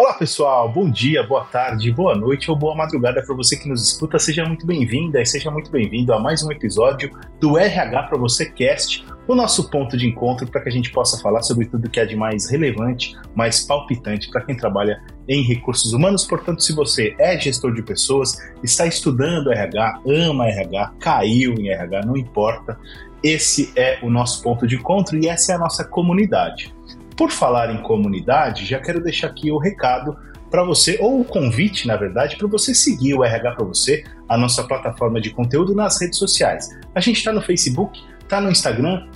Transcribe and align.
Olá 0.00 0.14
pessoal, 0.14 0.70
bom 0.72 0.88
dia, 0.88 1.24
boa 1.24 1.44
tarde, 1.46 1.90
boa 1.90 2.14
noite 2.14 2.48
ou 2.48 2.56
boa 2.56 2.72
madrugada 2.72 3.20
para 3.20 3.34
você 3.34 3.56
que 3.56 3.68
nos 3.68 3.82
escuta. 3.82 4.16
Seja 4.16 4.44
muito 4.44 4.64
bem-vinda 4.64 5.20
e 5.20 5.26
seja 5.26 5.50
muito 5.50 5.72
bem-vindo 5.72 6.12
a 6.12 6.20
mais 6.20 6.40
um 6.40 6.52
episódio 6.52 7.10
do 7.40 7.58
RH 7.58 8.04
para 8.04 8.16
você 8.16 8.48
Cast, 8.48 9.04
o 9.26 9.34
nosso 9.34 9.68
ponto 9.68 9.96
de 9.96 10.06
encontro 10.06 10.46
para 10.46 10.60
que 10.60 10.68
a 10.68 10.72
gente 10.72 10.92
possa 10.92 11.20
falar 11.20 11.42
sobre 11.42 11.66
tudo 11.66 11.90
que 11.90 11.98
é 11.98 12.06
de 12.06 12.14
mais 12.14 12.48
relevante, 12.48 13.16
mais 13.34 13.66
palpitante 13.66 14.30
para 14.30 14.42
quem 14.42 14.56
trabalha 14.56 15.02
em 15.28 15.42
recursos 15.42 15.92
humanos. 15.92 16.24
Portanto, 16.24 16.62
se 16.62 16.72
você 16.72 17.16
é 17.18 17.36
gestor 17.36 17.74
de 17.74 17.82
pessoas, 17.82 18.38
está 18.62 18.86
estudando 18.86 19.50
RH, 19.50 20.02
ama 20.06 20.46
RH, 20.46 20.92
caiu 21.00 21.54
em 21.54 21.70
RH, 21.70 22.02
não 22.06 22.16
importa. 22.16 22.78
Esse 23.20 23.72
é 23.74 23.98
o 24.00 24.08
nosso 24.08 24.44
ponto 24.44 24.64
de 24.64 24.76
encontro 24.76 25.18
e 25.18 25.26
essa 25.26 25.50
é 25.50 25.54
a 25.56 25.58
nossa 25.58 25.84
comunidade. 25.84 26.72
Por 27.18 27.32
falar 27.32 27.74
em 27.74 27.82
comunidade, 27.82 28.64
já 28.64 28.78
quero 28.78 29.02
deixar 29.02 29.26
aqui 29.26 29.50
o 29.50 29.58
recado 29.58 30.16
para 30.48 30.62
você, 30.62 30.96
ou 31.00 31.20
o 31.20 31.24
convite, 31.24 31.84
na 31.88 31.96
verdade, 31.96 32.36
para 32.36 32.46
você 32.46 32.72
seguir 32.72 33.14
o 33.14 33.24
RH 33.24 33.56
para 33.56 33.66
você, 33.66 34.04
a 34.28 34.38
nossa 34.38 34.62
plataforma 34.62 35.20
de 35.20 35.30
conteúdo 35.30 35.74
nas 35.74 36.00
redes 36.00 36.16
sociais. 36.16 36.68
A 36.94 37.00
gente 37.00 37.16
está 37.16 37.32
no 37.32 37.42
Facebook, 37.42 38.00
está 38.22 38.40
no 38.40 38.48
Instagram, 38.48 39.08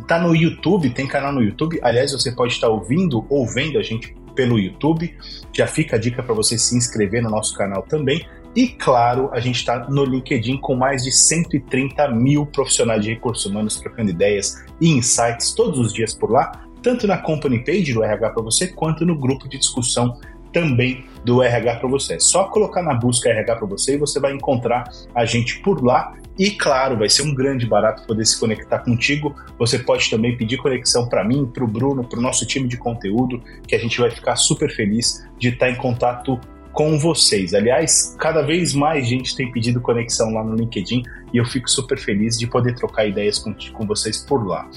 está 0.00 0.18
no 0.18 0.34
YouTube, 0.34 0.90
tem 0.90 1.06
canal 1.06 1.32
no 1.32 1.40
YouTube. 1.40 1.78
Aliás, 1.82 2.10
você 2.10 2.32
pode 2.32 2.52
estar 2.52 2.68
ouvindo 2.68 3.24
ou 3.30 3.46
vendo 3.46 3.78
a 3.78 3.82
gente 3.82 4.12
pelo 4.34 4.58
YouTube. 4.58 5.16
Já 5.52 5.68
fica 5.68 5.94
a 5.94 5.98
dica 6.00 6.24
para 6.24 6.34
você 6.34 6.58
se 6.58 6.76
inscrever 6.76 7.22
no 7.22 7.30
nosso 7.30 7.56
canal 7.56 7.82
também. 7.82 8.26
E 8.56 8.66
claro, 8.66 9.30
a 9.32 9.38
gente 9.38 9.56
está 9.56 9.88
no 9.88 10.04
LinkedIn 10.04 10.58
com 10.58 10.74
mais 10.74 11.04
de 11.04 11.12
130 11.12 12.08
mil 12.08 12.44
profissionais 12.44 13.04
de 13.04 13.10
recursos 13.10 13.46
humanos 13.46 13.76
trocando 13.76 14.10
ideias 14.10 14.64
e 14.80 14.88
insights 14.88 15.52
todos 15.52 15.78
os 15.78 15.92
dias 15.92 16.12
por 16.12 16.30
lá 16.30 16.65
tanto 16.86 17.04
na 17.04 17.18
company 17.18 17.64
page 17.64 17.92
do 17.92 18.04
RH 18.04 18.30
para 18.30 18.42
você, 18.44 18.68
quanto 18.68 19.04
no 19.04 19.18
grupo 19.18 19.48
de 19.48 19.58
discussão 19.58 20.20
também 20.52 21.04
do 21.24 21.42
RH 21.42 21.80
para 21.80 21.88
você. 21.88 22.14
É 22.14 22.20
só 22.20 22.44
colocar 22.44 22.80
na 22.80 22.94
busca 22.94 23.28
RH 23.28 23.56
para 23.56 23.66
você 23.66 23.94
e 23.94 23.98
você 23.98 24.20
vai 24.20 24.32
encontrar 24.32 24.88
a 25.12 25.24
gente 25.24 25.58
por 25.62 25.84
lá. 25.84 26.14
E 26.38 26.52
claro, 26.52 26.96
vai 26.96 27.08
ser 27.08 27.22
um 27.22 27.34
grande 27.34 27.66
barato 27.66 28.06
poder 28.06 28.24
se 28.24 28.38
conectar 28.38 28.78
contigo. 28.78 29.34
Você 29.58 29.80
pode 29.80 30.08
também 30.08 30.36
pedir 30.36 30.58
conexão 30.58 31.08
para 31.08 31.24
mim, 31.24 31.50
para 31.52 31.64
o 31.64 31.66
Bruno, 31.66 32.04
para 32.04 32.20
o 32.20 32.22
nosso 32.22 32.46
time 32.46 32.68
de 32.68 32.76
conteúdo, 32.76 33.42
que 33.66 33.74
a 33.74 33.78
gente 33.80 34.00
vai 34.00 34.12
ficar 34.12 34.36
super 34.36 34.72
feliz 34.72 35.26
de 35.40 35.48
estar 35.48 35.68
em 35.68 35.74
contato 35.74 36.38
com 36.72 36.96
vocês. 37.00 37.52
Aliás, 37.52 38.14
cada 38.16 38.42
vez 38.42 38.74
mais 38.74 39.08
gente 39.08 39.34
tem 39.34 39.50
pedido 39.50 39.80
conexão 39.80 40.32
lá 40.32 40.44
no 40.44 40.54
LinkedIn 40.54 41.02
e 41.34 41.36
eu 41.36 41.44
fico 41.46 41.68
super 41.68 41.98
feliz 41.98 42.38
de 42.38 42.46
poder 42.46 42.76
trocar 42.76 43.08
ideias 43.08 43.40
com, 43.40 43.52
com 43.72 43.84
vocês 43.84 44.18
por 44.18 44.46
lá. 44.46 44.70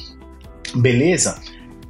Beleza? 0.76 1.40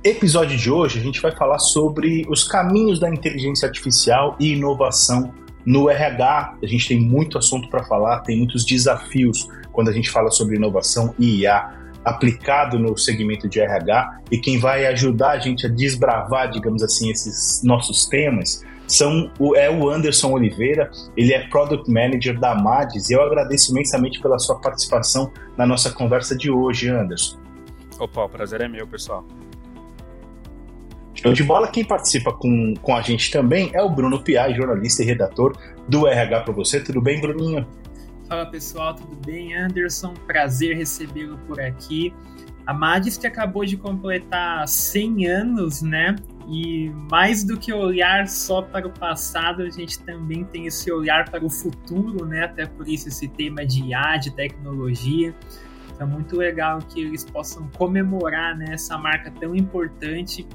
Episódio 0.01 0.57
de 0.57 0.71
hoje 0.71 0.97
a 0.97 1.01
gente 1.01 1.21
vai 1.21 1.35
falar 1.35 1.59
sobre 1.59 2.25
os 2.29 2.45
caminhos 2.45 3.01
da 3.01 3.09
inteligência 3.09 3.67
artificial 3.67 4.37
e 4.39 4.53
inovação 4.53 5.33
no 5.65 5.89
RH. 5.89 6.57
A 6.63 6.65
gente 6.65 6.87
tem 6.87 7.01
muito 7.01 7.37
assunto 7.37 7.69
para 7.69 7.83
falar, 7.83 8.21
tem 8.21 8.37
muitos 8.37 8.65
desafios 8.65 9.49
quando 9.73 9.89
a 9.89 9.91
gente 9.91 10.09
fala 10.09 10.31
sobre 10.31 10.55
inovação 10.55 11.13
e 11.19 11.41
IA 11.41 11.77
aplicado 12.05 12.79
no 12.79 12.97
segmento 12.97 13.49
de 13.49 13.59
RH 13.59 14.19
e 14.31 14.37
quem 14.37 14.57
vai 14.57 14.85
ajudar 14.85 15.31
a 15.31 15.39
gente 15.39 15.65
a 15.65 15.69
desbravar, 15.69 16.49
digamos 16.49 16.81
assim, 16.81 17.11
esses 17.11 17.61
nossos 17.61 18.05
temas 18.05 18.63
são 18.87 19.29
é 19.57 19.69
o 19.69 19.89
Anderson 19.89 20.31
Oliveira, 20.31 20.89
ele 21.17 21.33
é 21.33 21.45
Product 21.49 21.91
Manager 21.91 22.39
da 22.39 22.55
Madis 22.55 23.09
e 23.09 23.13
eu 23.13 23.21
agradeço 23.21 23.73
imensamente 23.73 24.21
pela 24.21 24.39
sua 24.39 24.61
participação 24.61 25.29
na 25.57 25.65
nossa 25.65 25.91
conversa 25.91 26.37
de 26.37 26.49
hoje, 26.49 26.87
Anderson. 26.87 27.37
Opa, 27.99 28.23
o 28.23 28.29
prazer 28.29 28.61
é 28.61 28.67
meu, 28.69 28.87
pessoal. 28.87 29.25
Show 31.21 31.33
de 31.33 31.43
bola. 31.43 31.67
Quem 31.67 31.83
participa 31.83 32.31
com, 32.31 32.73
com 32.81 32.95
a 32.95 33.01
gente 33.01 33.29
também 33.29 33.69
é 33.73 33.81
o 33.81 33.89
Bruno 33.89 34.23
Piai, 34.23 34.55
jornalista 34.55 35.03
e 35.03 35.05
redator 35.05 35.53
do 35.85 36.07
RH 36.07 36.41
para 36.41 36.53
você. 36.53 36.81
Tudo 36.81 37.01
bem, 37.01 37.19
Bruninho? 37.19 37.67
Fala 38.29 38.45
pessoal, 38.45 38.95
tudo 38.95 39.17
bem? 39.25 39.53
Anderson, 39.53 40.13
prazer 40.25 40.77
recebê-lo 40.77 41.37
por 41.39 41.59
aqui. 41.59 42.13
A 42.65 42.73
Madis 42.73 43.17
que 43.17 43.27
acabou 43.27 43.65
de 43.65 43.75
completar 43.75 44.65
100 44.65 45.27
anos, 45.27 45.81
né? 45.81 46.15
E 46.47 46.89
mais 47.11 47.43
do 47.43 47.57
que 47.57 47.73
olhar 47.73 48.25
só 48.29 48.61
para 48.61 48.87
o 48.87 48.89
passado, 48.89 49.63
a 49.63 49.69
gente 49.69 49.99
também 49.99 50.45
tem 50.45 50.67
esse 50.67 50.89
olhar 50.89 51.29
para 51.29 51.43
o 51.43 51.49
futuro, 51.49 52.25
né? 52.25 52.45
Até 52.45 52.65
por 52.65 52.87
isso 52.87 53.09
esse 53.09 53.27
tema 53.27 53.65
de 53.65 53.83
IA, 53.83 54.15
de 54.15 54.31
tecnologia. 54.31 55.35
Então, 55.93 56.07
é 56.07 56.09
muito 56.09 56.37
legal 56.37 56.79
que 56.79 57.01
eles 57.01 57.25
possam 57.25 57.67
comemorar 57.77 58.57
né, 58.57 58.67
essa 58.69 58.97
marca 58.97 59.29
tão 59.31 59.53
importante 59.53 60.47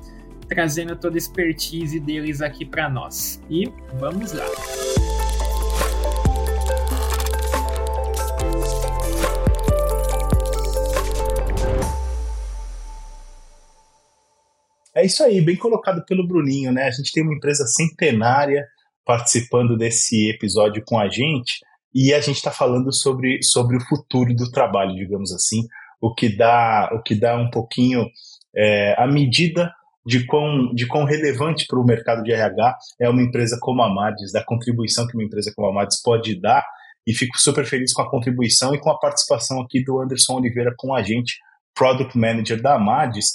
trazendo 0.54 0.94
toda 0.94 1.16
a 1.16 1.18
expertise 1.18 1.98
deles 1.98 2.40
aqui 2.40 2.64
para 2.64 2.88
nós. 2.88 3.42
E 3.50 3.64
vamos 3.98 4.32
lá. 4.32 4.46
É 14.96 15.04
isso 15.04 15.24
aí, 15.24 15.40
bem 15.40 15.56
colocado 15.56 16.04
pelo 16.06 16.26
Bruninho, 16.26 16.70
né? 16.70 16.84
A 16.84 16.90
gente 16.92 17.10
tem 17.10 17.24
uma 17.24 17.34
empresa 17.34 17.66
centenária 17.66 18.64
participando 19.04 19.76
desse 19.76 20.30
episódio 20.30 20.84
com 20.86 20.98
a 20.98 21.08
gente 21.08 21.58
e 21.92 22.14
a 22.14 22.20
gente 22.20 22.36
está 22.36 22.52
falando 22.52 22.92
sobre, 22.92 23.42
sobre 23.42 23.76
o 23.76 23.80
futuro 23.80 24.32
do 24.34 24.50
trabalho, 24.52 24.94
digamos 24.94 25.32
assim, 25.32 25.66
o 26.00 26.14
que 26.14 26.28
dá, 26.28 26.90
o 26.92 27.02
que 27.02 27.16
dá 27.16 27.36
um 27.36 27.50
pouquinho 27.50 28.06
é, 28.56 28.94
a 28.96 29.06
medida 29.06 29.72
de 30.06 30.26
quão, 30.26 30.74
de 30.74 30.86
quão 30.86 31.04
relevante 31.04 31.66
para 31.66 31.80
o 31.80 31.84
mercado 31.84 32.22
de 32.22 32.32
RH 32.32 32.76
é 33.00 33.08
uma 33.08 33.22
empresa 33.22 33.56
como 33.60 33.82
a 33.82 33.92
Madis, 33.92 34.32
da 34.32 34.44
contribuição 34.44 35.06
que 35.06 35.16
uma 35.16 35.24
empresa 35.24 35.52
como 35.54 35.68
a 35.68 35.72
Madis 35.72 36.02
pode 36.02 36.40
dar. 36.40 36.64
E 37.06 37.14
fico 37.14 37.38
super 37.38 37.66
feliz 37.66 37.92
com 37.92 38.02
a 38.02 38.10
contribuição 38.10 38.74
e 38.74 38.80
com 38.80 38.90
a 38.90 38.98
participação 38.98 39.60
aqui 39.60 39.82
do 39.84 40.00
Anderson 40.00 40.36
Oliveira 40.36 40.74
com 40.76 40.94
a 40.94 41.02
gente, 41.02 41.38
Product 41.74 42.16
Manager 42.16 42.60
da 42.60 42.78
Madis. 42.78 43.26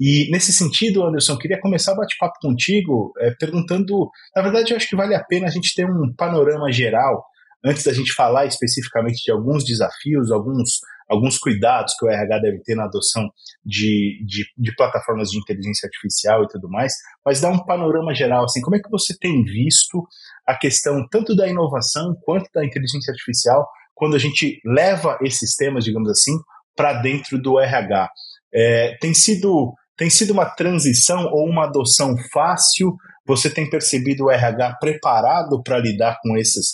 E 0.00 0.30
nesse 0.30 0.52
sentido, 0.52 1.04
Anderson, 1.04 1.36
queria 1.36 1.60
começar 1.60 1.92
o 1.92 1.96
bate-papo 1.96 2.38
contigo 2.40 3.12
é, 3.18 3.32
perguntando. 3.32 4.08
Na 4.34 4.42
verdade, 4.42 4.72
eu 4.72 4.76
acho 4.76 4.88
que 4.88 4.96
vale 4.96 5.14
a 5.14 5.24
pena 5.24 5.46
a 5.46 5.50
gente 5.50 5.74
ter 5.74 5.84
um 5.84 6.14
panorama 6.16 6.70
geral, 6.70 7.24
antes 7.64 7.84
da 7.84 7.92
gente 7.92 8.12
falar 8.12 8.46
especificamente 8.46 9.22
de 9.24 9.32
alguns 9.32 9.64
desafios, 9.64 10.30
alguns 10.30 10.78
alguns 11.08 11.38
cuidados 11.38 11.94
que 11.98 12.04
o 12.04 12.10
RH 12.10 12.38
deve 12.38 12.62
ter 12.62 12.74
na 12.74 12.84
adoção 12.84 13.28
de, 13.64 14.22
de, 14.26 14.44
de, 14.56 14.74
plataformas 14.76 15.30
de 15.30 15.38
inteligência 15.38 15.86
artificial 15.86 16.44
e 16.44 16.48
tudo 16.48 16.68
mais, 16.68 16.92
mas 17.24 17.40
dá 17.40 17.48
um 17.48 17.64
panorama 17.64 18.14
geral, 18.14 18.44
assim, 18.44 18.60
como 18.60 18.76
é 18.76 18.78
que 18.78 18.90
você 18.90 19.16
tem 19.18 19.42
visto 19.42 20.06
a 20.46 20.54
questão 20.54 21.06
tanto 21.10 21.34
da 21.34 21.48
inovação 21.48 22.14
quanto 22.24 22.50
da 22.54 22.64
inteligência 22.64 23.10
artificial 23.10 23.66
quando 23.94 24.16
a 24.16 24.18
gente 24.18 24.60
leva 24.64 25.18
esses 25.22 25.56
temas, 25.56 25.82
digamos 25.82 26.10
assim, 26.10 26.32
para 26.76 27.00
dentro 27.00 27.40
do 27.40 27.58
RH? 27.58 28.10
É, 28.54 28.96
tem 29.00 29.14
sido 29.14 29.72
tem 29.96 30.08
sido 30.08 30.32
uma 30.32 30.46
transição 30.46 31.24
ou 31.32 31.48
uma 31.48 31.64
adoção 31.64 32.14
fácil? 32.32 32.94
Você 33.26 33.50
tem 33.50 33.68
percebido 33.68 34.26
o 34.26 34.30
RH 34.30 34.76
preparado 34.78 35.60
para 35.64 35.80
lidar 35.80 36.18
com 36.22 36.36
esses 36.36 36.68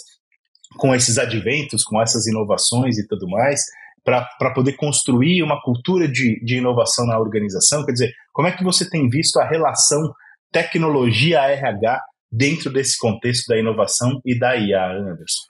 com 0.76 0.94
esses 0.94 1.18
adventos, 1.18 1.82
com 1.84 2.00
essas 2.00 2.26
inovações 2.26 2.98
e 2.98 3.06
tudo 3.06 3.28
mais? 3.28 3.62
para 4.04 4.52
poder 4.54 4.74
construir 4.74 5.42
uma 5.42 5.60
cultura 5.62 6.06
de, 6.06 6.38
de 6.44 6.58
inovação 6.58 7.06
na 7.06 7.18
organização? 7.18 7.84
Quer 7.86 7.92
dizer, 7.92 8.14
como 8.32 8.46
é 8.46 8.52
que 8.52 8.62
você 8.62 8.88
tem 8.88 9.08
visto 9.08 9.38
a 9.38 9.48
relação 9.48 10.14
tecnologia-RH 10.52 12.04
dentro 12.30 12.70
desse 12.70 12.98
contexto 12.98 13.46
da 13.48 13.58
inovação 13.58 14.20
e 14.24 14.38
da 14.38 14.56
IA, 14.56 14.92
Anderson? 14.92 15.42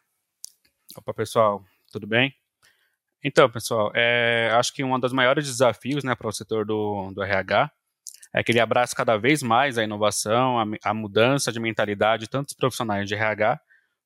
Opa, 0.96 1.12
pessoal, 1.12 1.64
tudo 1.90 2.06
bem? 2.06 2.32
Então, 3.24 3.50
pessoal, 3.50 3.90
é, 3.94 4.50
acho 4.52 4.72
que 4.72 4.84
um 4.84 5.00
dos 5.00 5.12
maiores 5.12 5.46
desafios 5.46 6.04
né, 6.04 6.14
para 6.14 6.28
o 6.28 6.32
setor 6.32 6.64
do, 6.64 7.10
do 7.12 7.22
RH 7.22 7.70
é 8.32 8.42
que 8.42 8.52
ele 8.52 8.60
abraça 8.60 8.94
cada 8.94 9.16
vez 9.16 9.42
mais 9.42 9.78
a 9.78 9.82
inovação, 9.82 10.58
a, 10.60 10.64
a 10.84 10.94
mudança 10.94 11.50
de 11.50 11.58
mentalidade, 11.58 12.28
tanto 12.28 12.48
dos 12.48 12.54
profissionais 12.54 13.08
de 13.08 13.14
RH 13.14 13.58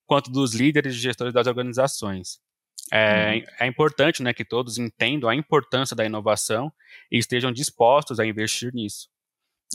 quanto 0.08 0.32
dos 0.32 0.54
líderes 0.54 0.94
e 0.94 0.98
gestores 0.98 1.34
das 1.34 1.46
organizações. 1.46 2.40
É, 2.90 3.34
uhum. 3.34 3.42
é, 3.60 3.66
importante 3.66 4.22
né, 4.22 4.32
que 4.32 4.44
todos 4.44 4.78
entendam 4.78 5.28
a 5.28 5.34
importância 5.34 5.94
da 5.94 6.06
inovação 6.06 6.72
e 7.12 7.18
estejam 7.18 7.52
dispostos 7.52 8.18
a 8.18 8.24
investir 8.24 8.72
nisso. 8.72 9.08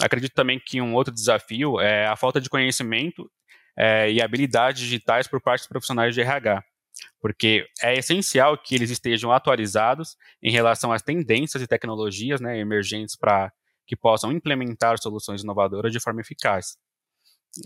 Acredito 0.01 0.33
também 0.33 0.59
que 0.59 0.81
um 0.81 0.95
outro 0.95 1.13
desafio 1.13 1.79
é 1.79 2.07
a 2.07 2.15
falta 2.15 2.41
de 2.41 2.49
conhecimento 2.49 3.31
é, 3.77 4.11
e 4.11 4.19
habilidades 4.19 4.81
digitais 4.81 5.27
por 5.27 5.39
parte 5.39 5.61
dos 5.61 5.67
profissionais 5.67 6.15
de 6.15 6.21
RH, 6.21 6.63
porque 7.21 7.67
é 7.79 7.93
essencial 7.95 8.57
que 8.57 8.73
eles 8.73 8.89
estejam 8.89 9.31
atualizados 9.31 10.15
em 10.41 10.51
relação 10.51 10.91
às 10.91 11.03
tendências 11.03 11.61
e 11.61 11.67
tecnologias 11.67 12.41
né, 12.41 12.57
emergentes 12.57 13.15
para 13.15 13.53
que 13.85 13.95
possam 13.95 14.31
implementar 14.31 14.97
soluções 14.97 15.43
inovadoras 15.43 15.91
de 15.91 15.99
forma 15.99 16.21
eficaz. 16.21 16.77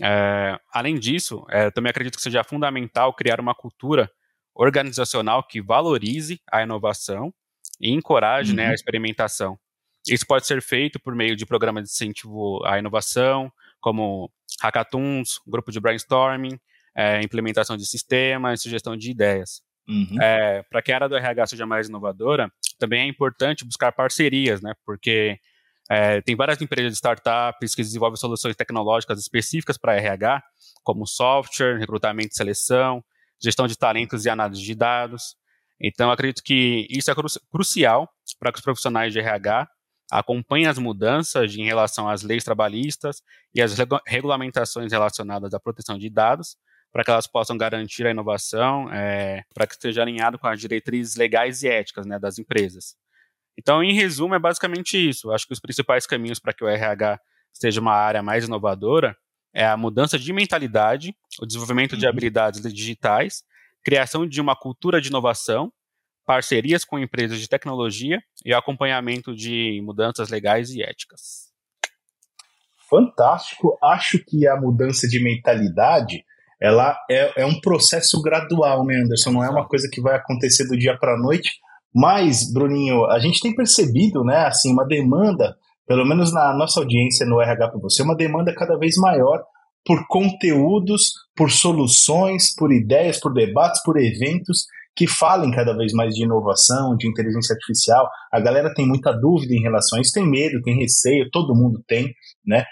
É, 0.02 0.58
além 0.72 0.98
disso, 0.98 1.44
é, 1.48 1.70
também 1.70 1.90
acredito 1.90 2.16
que 2.16 2.22
seja 2.22 2.44
fundamental 2.44 3.14
criar 3.14 3.40
uma 3.40 3.54
cultura 3.54 4.10
organizacional 4.54 5.42
que 5.42 5.62
valorize 5.62 6.40
a 6.50 6.62
inovação 6.62 7.32
e 7.80 7.90
encoraje 7.90 8.50
uhum. 8.50 8.56
né, 8.56 8.64
a 8.66 8.68
uhum. 8.68 8.74
experimentação. 8.74 9.58
Isso 10.06 10.26
pode 10.26 10.46
ser 10.46 10.60
feito 10.62 10.98
por 10.98 11.14
meio 11.14 11.36
de 11.36 11.46
programas 11.46 11.84
de 11.84 11.90
incentivo 11.90 12.64
à 12.64 12.78
inovação, 12.78 13.52
como 13.80 14.30
hackathons, 14.60 15.40
grupo 15.46 15.70
de 15.70 15.80
brainstorming, 15.80 16.58
é, 16.96 17.22
implementação 17.22 17.76
de 17.76 17.86
sistemas, 17.86 18.62
sugestão 18.62 18.96
de 18.96 19.10
ideias. 19.10 19.62
Uhum. 19.88 20.20
É, 20.20 20.62
Para 20.64 20.82
que 20.82 20.92
a 20.92 20.96
área 20.96 21.08
do 21.08 21.16
RH 21.16 21.46
seja 21.48 21.66
mais 21.66 21.88
inovadora, 21.88 22.52
também 22.78 23.02
é 23.02 23.06
importante 23.06 23.64
buscar 23.64 23.92
parcerias, 23.92 24.60
né? 24.60 24.74
Porque 24.84 25.38
é, 25.90 26.20
tem 26.20 26.36
várias 26.36 26.60
empresas 26.60 26.92
de 26.92 26.96
startups 26.96 27.74
que 27.74 27.82
desenvolvem 27.82 28.16
soluções 28.16 28.54
tecnológicas 28.54 29.18
específicas 29.18 29.78
para 29.78 29.96
RH, 29.96 30.42
como 30.82 31.06
software, 31.06 31.78
recrutamento 31.78 32.28
e 32.32 32.36
seleção, 32.36 33.02
gestão 33.42 33.66
de 33.66 33.76
talentos 33.76 34.24
e 34.24 34.30
análise 34.30 34.62
de 34.62 34.74
dados. 34.74 35.36
Então, 35.80 36.10
acredito 36.10 36.42
que 36.42 36.86
isso 36.90 37.10
é 37.10 37.14
cru 37.14 37.26
crucial 37.50 38.08
para 38.38 38.52
que 38.52 38.58
os 38.58 38.64
profissionais 38.64 39.12
de 39.12 39.20
RH 39.20 39.68
acompanhem 40.10 40.66
as 40.66 40.78
mudanças 40.78 41.54
em 41.54 41.64
relação 41.64 42.08
às 42.08 42.22
leis 42.22 42.44
trabalhistas 42.44 43.22
e 43.54 43.62
às 43.62 43.76
regu 43.76 43.98
regulamentações 44.06 44.92
relacionadas 44.92 45.54
à 45.54 45.60
proteção 45.60 45.98
de 45.98 46.10
dados, 46.10 46.56
para 46.90 47.04
que 47.04 47.10
elas 47.10 47.26
possam 47.26 47.56
garantir 47.56 48.06
a 48.06 48.10
inovação, 48.10 48.92
é, 48.92 49.42
para 49.54 49.66
que 49.66 49.74
esteja 49.74 50.02
alinhado 50.02 50.38
com 50.38 50.46
as 50.46 50.58
diretrizes 50.58 51.16
legais 51.16 51.62
e 51.62 51.68
éticas 51.68 52.06
né, 52.06 52.18
das 52.18 52.38
empresas. 52.38 52.96
Então, 53.58 53.82
em 53.82 53.92
resumo, 53.92 54.36
é 54.36 54.38
basicamente 54.38 54.96
isso. 54.96 55.32
Acho 55.32 55.46
que 55.46 55.52
os 55.52 55.60
principais 55.60 56.06
caminhos 56.06 56.38
para 56.38 56.52
que 56.52 56.62
o 56.62 56.68
RH 56.68 57.18
seja 57.52 57.80
uma 57.80 57.92
área 57.92 58.22
mais 58.22 58.44
inovadora 58.44 59.16
é 59.52 59.66
a 59.66 59.76
mudança 59.76 60.18
de 60.18 60.32
mentalidade, 60.32 61.14
o 61.40 61.46
desenvolvimento 61.46 61.96
de 61.96 62.04
uhum. 62.04 62.10
habilidades 62.10 62.62
digitais, 62.72 63.42
criação 63.84 64.26
de 64.26 64.40
uma 64.40 64.54
cultura 64.54 65.00
de 65.00 65.08
inovação, 65.08 65.72
parcerias 66.24 66.84
com 66.84 66.98
empresas 66.98 67.40
de 67.40 67.48
tecnologia 67.48 68.20
e 68.44 68.54
acompanhamento 68.54 69.34
de 69.34 69.80
mudanças 69.82 70.28
legais 70.28 70.70
e 70.70 70.82
éticas. 70.82 71.48
Fantástico. 72.88 73.76
Acho 73.82 74.22
que 74.24 74.46
a 74.46 74.56
mudança 74.56 75.08
de 75.08 75.22
mentalidade 75.22 76.22
ela 76.60 76.96
é, 77.10 77.42
é 77.42 77.46
um 77.46 77.60
processo 77.60 78.20
gradual, 78.20 78.84
né, 78.84 78.96
Anderson? 78.96 79.32
Não 79.32 79.44
é 79.44 79.50
uma 79.50 79.66
coisa 79.66 79.88
que 79.90 80.00
vai 80.00 80.16
acontecer 80.16 80.66
do 80.68 80.76
dia 80.76 80.96
para 80.98 81.14
a 81.14 81.18
noite. 81.18 81.50
Mas, 81.94 82.52
Bruninho, 82.52 83.06
a 83.06 83.18
gente 83.18 83.40
tem 83.40 83.54
percebido, 83.54 84.22
né, 84.22 84.46
assim, 84.46 84.72
uma 84.72 84.86
demanda, 84.86 85.56
pelo 85.86 86.04
menos 86.04 86.32
na 86.32 86.54
nossa 86.54 86.80
audiência 86.80 87.26
no 87.26 87.40
RH 87.40 87.68
para 87.68 87.80
você, 87.80 88.02
uma 88.02 88.16
demanda 88.16 88.54
cada 88.54 88.78
vez 88.78 88.94
maior 88.96 89.42
por 89.84 90.06
conteúdos, 90.06 91.12
por 91.34 91.50
soluções, 91.50 92.54
por 92.54 92.72
ideias, 92.72 93.18
por 93.18 93.32
debates, 93.32 93.82
por 93.82 93.96
eventos 93.96 94.66
que 94.98 95.06
falem 95.06 95.52
cada 95.52 95.76
vez 95.76 95.92
mais 95.92 96.12
de 96.12 96.24
inovação, 96.24 96.96
de 96.96 97.08
inteligência 97.08 97.54
artificial. 97.54 98.08
A 98.32 98.40
galera 98.40 98.74
tem 98.74 98.84
muita 98.84 99.12
dúvida 99.12 99.54
em 99.54 99.62
relação 99.62 99.96
a 99.96 100.02
isso, 100.02 100.12
tem 100.12 100.28
medo, 100.28 100.60
tem 100.60 100.76
receio, 100.76 101.30
todo 101.30 101.54
mundo 101.54 101.80
tem, 101.86 102.12
né? 102.44 102.64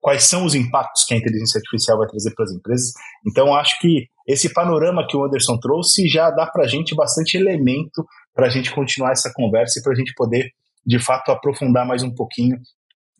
Quais 0.00 0.24
são 0.24 0.44
os 0.44 0.56
impactos 0.56 1.04
que 1.04 1.14
a 1.14 1.16
inteligência 1.16 1.58
artificial 1.58 1.98
vai 1.98 2.08
trazer 2.08 2.34
para 2.34 2.46
as 2.46 2.50
empresas. 2.50 2.92
Então, 3.24 3.54
acho 3.54 3.78
que 3.78 4.08
esse 4.26 4.52
panorama 4.52 5.06
que 5.08 5.16
o 5.16 5.24
Anderson 5.24 5.56
trouxe 5.56 6.08
já 6.08 6.32
dá 6.32 6.46
para 6.46 6.64
a 6.64 6.68
gente 6.68 6.96
bastante 6.96 7.36
elemento 7.36 8.04
para 8.34 8.46
a 8.46 8.50
gente 8.50 8.74
continuar 8.74 9.12
essa 9.12 9.32
conversa 9.34 9.78
e 9.78 9.82
para 9.82 9.92
a 9.92 9.96
gente 9.96 10.12
poder, 10.14 10.50
de 10.84 10.98
fato, 10.98 11.30
aprofundar 11.30 11.86
mais 11.86 12.02
um 12.02 12.14
pouquinho 12.14 12.58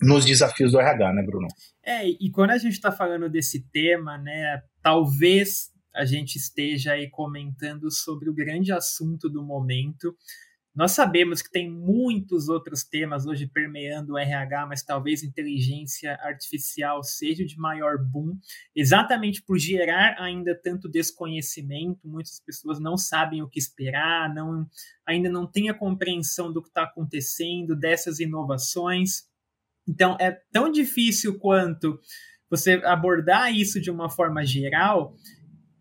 nos 0.00 0.24
desafios 0.24 0.72
do 0.72 0.80
RH, 0.80 1.12
né, 1.12 1.22
Bruno? 1.22 1.46
É, 1.84 2.06
e 2.08 2.30
quando 2.30 2.50
a 2.50 2.58
gente 2.58 2.74
está 2.74 2.90
falando 2.90 3.28
desse 3.28 3.62
tema, 3.70 4.18
né, 4.18 4.62
talvez 4.82 5.70
a 5.94 6.04
gente 6.04 6.36
esteja 6.36 6.92
aí 6.92 7.08
comentando 7.10 7.90
sobre 7.90 8.28
o 8.28 8.34
grande 8.34 8.72
assunto 8.72 9.28
do 9.28 9.42
momento. 9.42 10.16
Nós 10.74 10.92
sabemos 10.92 11.42
que 11.42 11.50
tem 11.50 11.70
muitos 11.70 12.48
outros 12.48 12.82
temas 12.82 13.26
hoje 13.26 13.46
permeando 13.46 14.14
o 14.14 14.18
RH, 14.18 14.66
mas 14.66 14.82
talvez 14.82 15.22
inteligência 15.22 16.14
artificial 16.22 17.02
seja 17.02 17.44
de 17.44 17.58
maior 17.58 17.98
boom, 17.98 18.38
exatamente 18.74 19.42
por 19.42 19.58
gerar 19.58 20.16
ainda 20.18 20.58
tanto 20.58 20.88
desconhecimento. 20.88 22.08
Muitas 22.08 22.40
pessoas 22.40 22.80
não 22.80 22.96
sabem 22.96 23.42
o 23.42 23.48
que 23.48 23.58
esperar, 23.58 24.32
não, 24.34 24.66
ainda 25.06 25.28
não 25.28 25.46
têm 25.46 25.68
a 25.68 25.74
compreensão 25.74 26.50
do 26.50 26.62
que 26.62 26.68
está 26.68 26.84
acontecendo, 26.84 27.76
dessas 27.76 28.18
inovações. 28.18 29.24
Então, 29.86 30.16
é 30.18 30.30
tão 30.50 30.72
difícil 30.72 31.38
quanto 31.38 32.00
você 32.48 32.80
abordar 32.84 33.54
isso 33.54 33.78
de 33.78 33.90
uma 33.90 34.08
forma 34.08 34.42
geral 34.44 35.14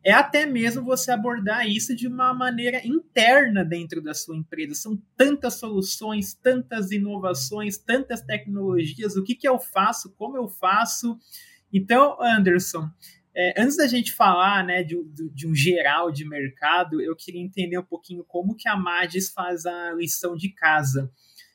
é 0.03 0.11
até 0.11 0.45
mesmo 0.45 0.83
você 0.83 1.11
abordar 1.11 1.67
isso 1.67 1.95
de 1.95 2.07
uma 2.07 2.33
maneira 2.33 2.81
interna 2.85 3.63
dentro 3.63 4.01
da 4.01 4.13
sua 4.13 4.35
empresa. 4.35 4.73
São 4.73 4.99
tantas 5.15 5.55
soluções, 5.55 6.33
tantas 6.33 6.91
inovações, 6.91 7.77
tantas 7.77 8.21
tecnologias. 8.21 9.15
O 9.15 9.23
que, 9.23 9.35
que 9.35 9.47
eu 9.47 9.59
faço? 9.59 10.11
Como 10.15 10.37
eu 10.37 10.47
faço? 10.47 11.19
Então, 11.71 12.17
Anderson, 12.19 12.89
é, 13.33 13.61
antes 13.61 13.77
da 13.77 13.87
gente 13.87 14.11
falar 14.11 14.65
né, 14.65 14.83
de, 14.83 14.97
de, 15.33 15.47
um 15.47 15.55
geral 15.55 16.11
de 16.11 16.27
mercado, 16.27 16.99
eu 16.99 17.15
queria 17.15 17.41
entender 17.41 17.77
um 17.77 17.85
pouquinho 17.85 18.23
como 18.23 18.55
que 18.55 18.67
a 18.67 18.75
Magis 18.75 19.29
faz 19.29 19.65
a 19.65 19.93
lição 19.93 20.35
de 20.35 20.49
casa. 20.49 21.11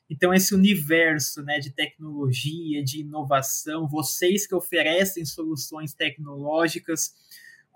Então, 0.09 0.33
esse 0.33 0.55
universo 0.55 1.43
né, 1.43 1.59
de 1.59 1.71
tecnologia, 1.71 2.83
de 2.83 3.01
inovação, 3.01 3.89
vocês 3.89 4.47
que 4.47 4.55
oferecem 4.55 5.25
soluções 5.25 5.93
tecnológicas, 5.93 7.13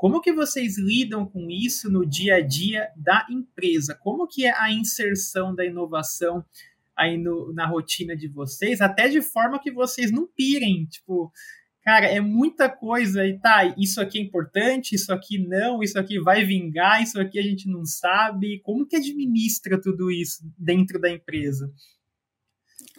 como 0.01 0.23
que 0.23 0.33
vocês 0.33 0.79
lidam 0.79 1.27
com 1.27 1.51
isso 1.51 1.91
no 1.93 2.07
dia 2.07 2.37
a 2.37 2.41
dia 2.41 2.89
da 2.97 3.27
empresa? 3.29 3.95
Como 3.95 4.27
que 4.27 4.47
é 4.47 4.59
a 4.59 4.73
inserção 4.73 5.55
da 5.55 5.63
inovação 5.63 6.43
aí 6.97 7.19
no, 7.19 7.53
na 7.53 7.67
rotina 7.67 8.17
de 8.17 8.27
vocês, 8.27 8.81
até 8.81 9.11
de 9.11 9.21
forma 9.21 9.61
que 9.61 9.71
vocês 9.71 10.11
não 10.11 10.27
pirem, 10.27 10.87
tipo, 10.87 11.31
cara, 11.83 12.07
é 12.07 12.19
muita 12.19 12.67
coisa 12.67 13.27
e 13.27 13.39
tá, 13.39 13.75
isso 13.77 14.01
aqui 14.01 14.19
é 14.19 14.23
importante, 14.23 14.95
isso 14.95 15.13
aqui 15.13 15.37
não, 15.39 15.83
isso 15.83 15.99
aqui 15.99 16.19
vai 16.19 16.47
vingar, 16.47 17.03
isso 17.03 17.21
aqui 17.21 17.39
a 17.39 17.43
gente 17.43 17.69
não 17.69 17.85
sabe. 17.85 18.59
Como 18.63 18.87
que 18.87 18.97
administra 18.97 19.79
tudo 19.79 20.11
isso 20.11 20.39
dentro 20.57 20.99
da 20.99 21.11
empresa? 21.11 21.71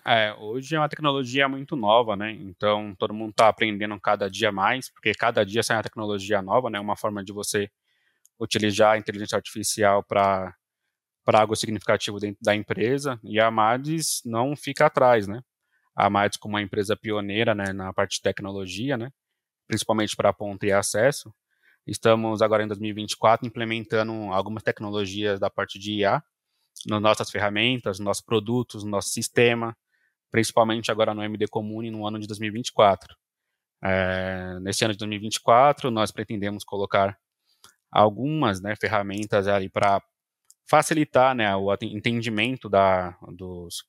É, 0.06 0.34
hoje 0.34 0.76
é 0.76 0.80
uma 0.80 0.90
tecnologia 0.90 1.48
muito 1.48 1.76
nova, 1.76 2.16
né? 2.16 2.32
Então 2.32 2.96
todo 2.98 3.14
mundo 3.14 3.32
está 3.32 3.48
aprendendo 3.48 4.00
cada 4.00 4.30
dia 4.30 4.52
mais, 4.52 4.90
porque 4.90 5.12
cada 5.14 5.46
dia 5.46 5.62
sai 5.62 5.78
uma 5.78 5.84
tecnologia 5.84 6.42
nova, 6.42 6.70
né? 6.70 6.80
Uma 6.80 6.96
forma 6.96 7.24
de 7.24 7.32
você 7.32 7.70
utilizar 8.40 8.94
a 8.94 8.98
inteligência 8.98 9.36
artificial 9.38 10.04
para 10.04 10.56
para 11.26 11.42
algo 11.42 11.56
significativo 11.56 12.20
dentro 12.20 12.40
da 12.44 12.56
empresa. 12.56 13.20
E 13.24 13.40
a 13.40 13.52
Madis 13.52 14.22
não 14.26 14.56
fica 14.56 14.88
atrás, 14.88 15.28
né? 15.28 15.42
A 15.96 16.10
Madis 16.10 16.38
como 16.38 16.56
uma 16.56 16.62
empresa 16.64 16.98
pioneira, 16.98 17.56
né, 17.56 17.74
na 17.74 17.94
parte 17.94 18.18
de 18.18 18.24
tecnologia, 18.24 18.98
né? 18.98 19.12
Principalmente 19.68 20.16
para 20.16 20.34
ponto 20.34 20.66
e 20.66 20.72
acesso. 20.74 21.34
Estamos 21.88 22.42
agora 22.42 22.64
em 22.64 22.68
2024 22.68 23.48
implementando 23.48 24.14
algumas 24.34 24.64
tecnologias 24.64 25.40
da 25.40 25.50
parte 25.50 25.80
de 25.80 25.94
IA 26.00 26.24
nas 26.88 27.02
nossas 27.02 27.30
ferramentas, 27.32 28.00
nos 28.00 28.06
nossos 28.06 28.26
produtos, 28.26 28.84
no 28.84 28.92
nosso 28.92 29.10
sistema, 29.10 29.76
principalmente 30.32 30.92
agora 30.92 31.14
no 31.14 31.24
MD 31.24 31.48
Comune 31.48 31.92
no 31.92 32.08
ano 32.08 32.20
de 32.20 32.28
2024. 32.28 33.16
É, 33.84 34.60
nesse 34.62 34.86
ano 34.86 34.94
de 34.94 35.00
2024, 35.00 35.92
nós 35.92 36.12
pretendemos 36.12 36.64
colocar 36.64 37.18
algumas 37.92 38.62
né, 38.62 38.76
ferramentas 38.76 39.48
ali 39.48 39.70
para 39.70 40.02
facilitar 40.70 41.36
né, 41.36 41.54
o 41.56 41.74
entendimento 41.82 42.70
da, 42.70 43.18
dos, 43.36 43.84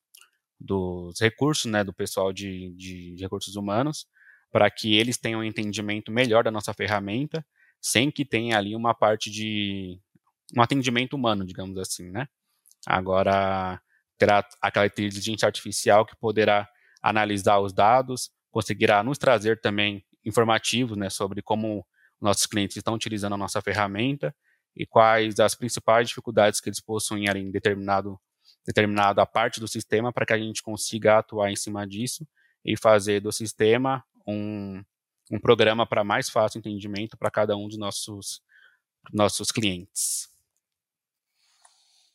dos 0.58 1.20
recursos 1.20 1.70
né, 1.70 1.84
do 1.84 1.92
pessoal 1.92 2.32
de, 2.32 2.74
de, 2.76 3.16
recursos 3.20 3.54
humanos, 3.54 4.06
para 4.50 4.68
que 4.70 4.96
eles 4.96 5.16
tenham 5.16 5.40
um 5.40 5.44
entendimento 5.44 6.10
melhor 6.10 6.42
da 6.42 6.50
nossa 6.50 6.74
ferramenta, 6.74 7.44
sem 7.80 8.10
que 8.10 8.24
tenha 8.24 8.58
ali 8.58 8.74
uma 8.74 8.94
parte 8.94 9.30
de 9.30 10.00
um 10.56 10.60
atendimento 10.60 11.14
humano, 11.14 11.44
digamos 11.44 11.78
assim, 11.78 12.10
né? 12.10 12.26
Agora, 12.86 13.80
terá 14.22 14.48
aquela 14.60 14.86
inteligência 14.86 15.46
artificial 15.46 16.06
que 16.06 16.14
poderá 16.14 16.68
analisar 17.02 17.58
os 17.58 17.72
dados, 17.72 18.30
conseguirá 18.52 19.02
nos 19.02 19.18
trazer 19.18 19.60
também 19.60 20.04
informativos 20.24 20.96
né, 20.96 21.10
sobre 21.10 21.42
como 21.42 21.84
nossos 22.20 22.46
clientes 22.46 22.76
estão 22.76 22.94
utilizando 22.94 23.32
a 23.32 23.36
nossa 23.36 23.60
ferramenta 23.60 24.32
e 24.76 24.86
quais 24.86 25.40
as 25.40 25.56
principais 25.56 26.08
dificuldades 26.08 26.60
que 26.60 26.68
eles 26.68 26.80
possuem 26.80 27.24
em 27.24 27.50
determinado 27.50 28.16
determinada 28.64 29.26
parte 29.26 29.58
do 29.58 29.66
sistema 29.66 30.12
para 30.12 30.24
que 30.24 30.32
a 30.32 30.38
gente 30.38 30.62
consiga 30.62 31.18
atuar 31.18 31.50
em 31.50 31.56
cima 31.56 31.84
disso 31.84 32.24
e 32.64 32.76
fazer 32.76 33.18
do 33.18 33.32
sistema 33.32 34.04
um, 34.24 34.84
um 35.32 35.40
programa 35.40 35.84
para 35.84 36.04
mais 36.04 36.30
fácil 36.30 36.60
entendimento 36.60 37.18
para 37.18 37.28
cada 37.28 37.56
um 37.56 37.66
dos 37.66 37.76
nossos, 37.76 38.40
nossos 39.12 39.50
clientes. 39.50 40.31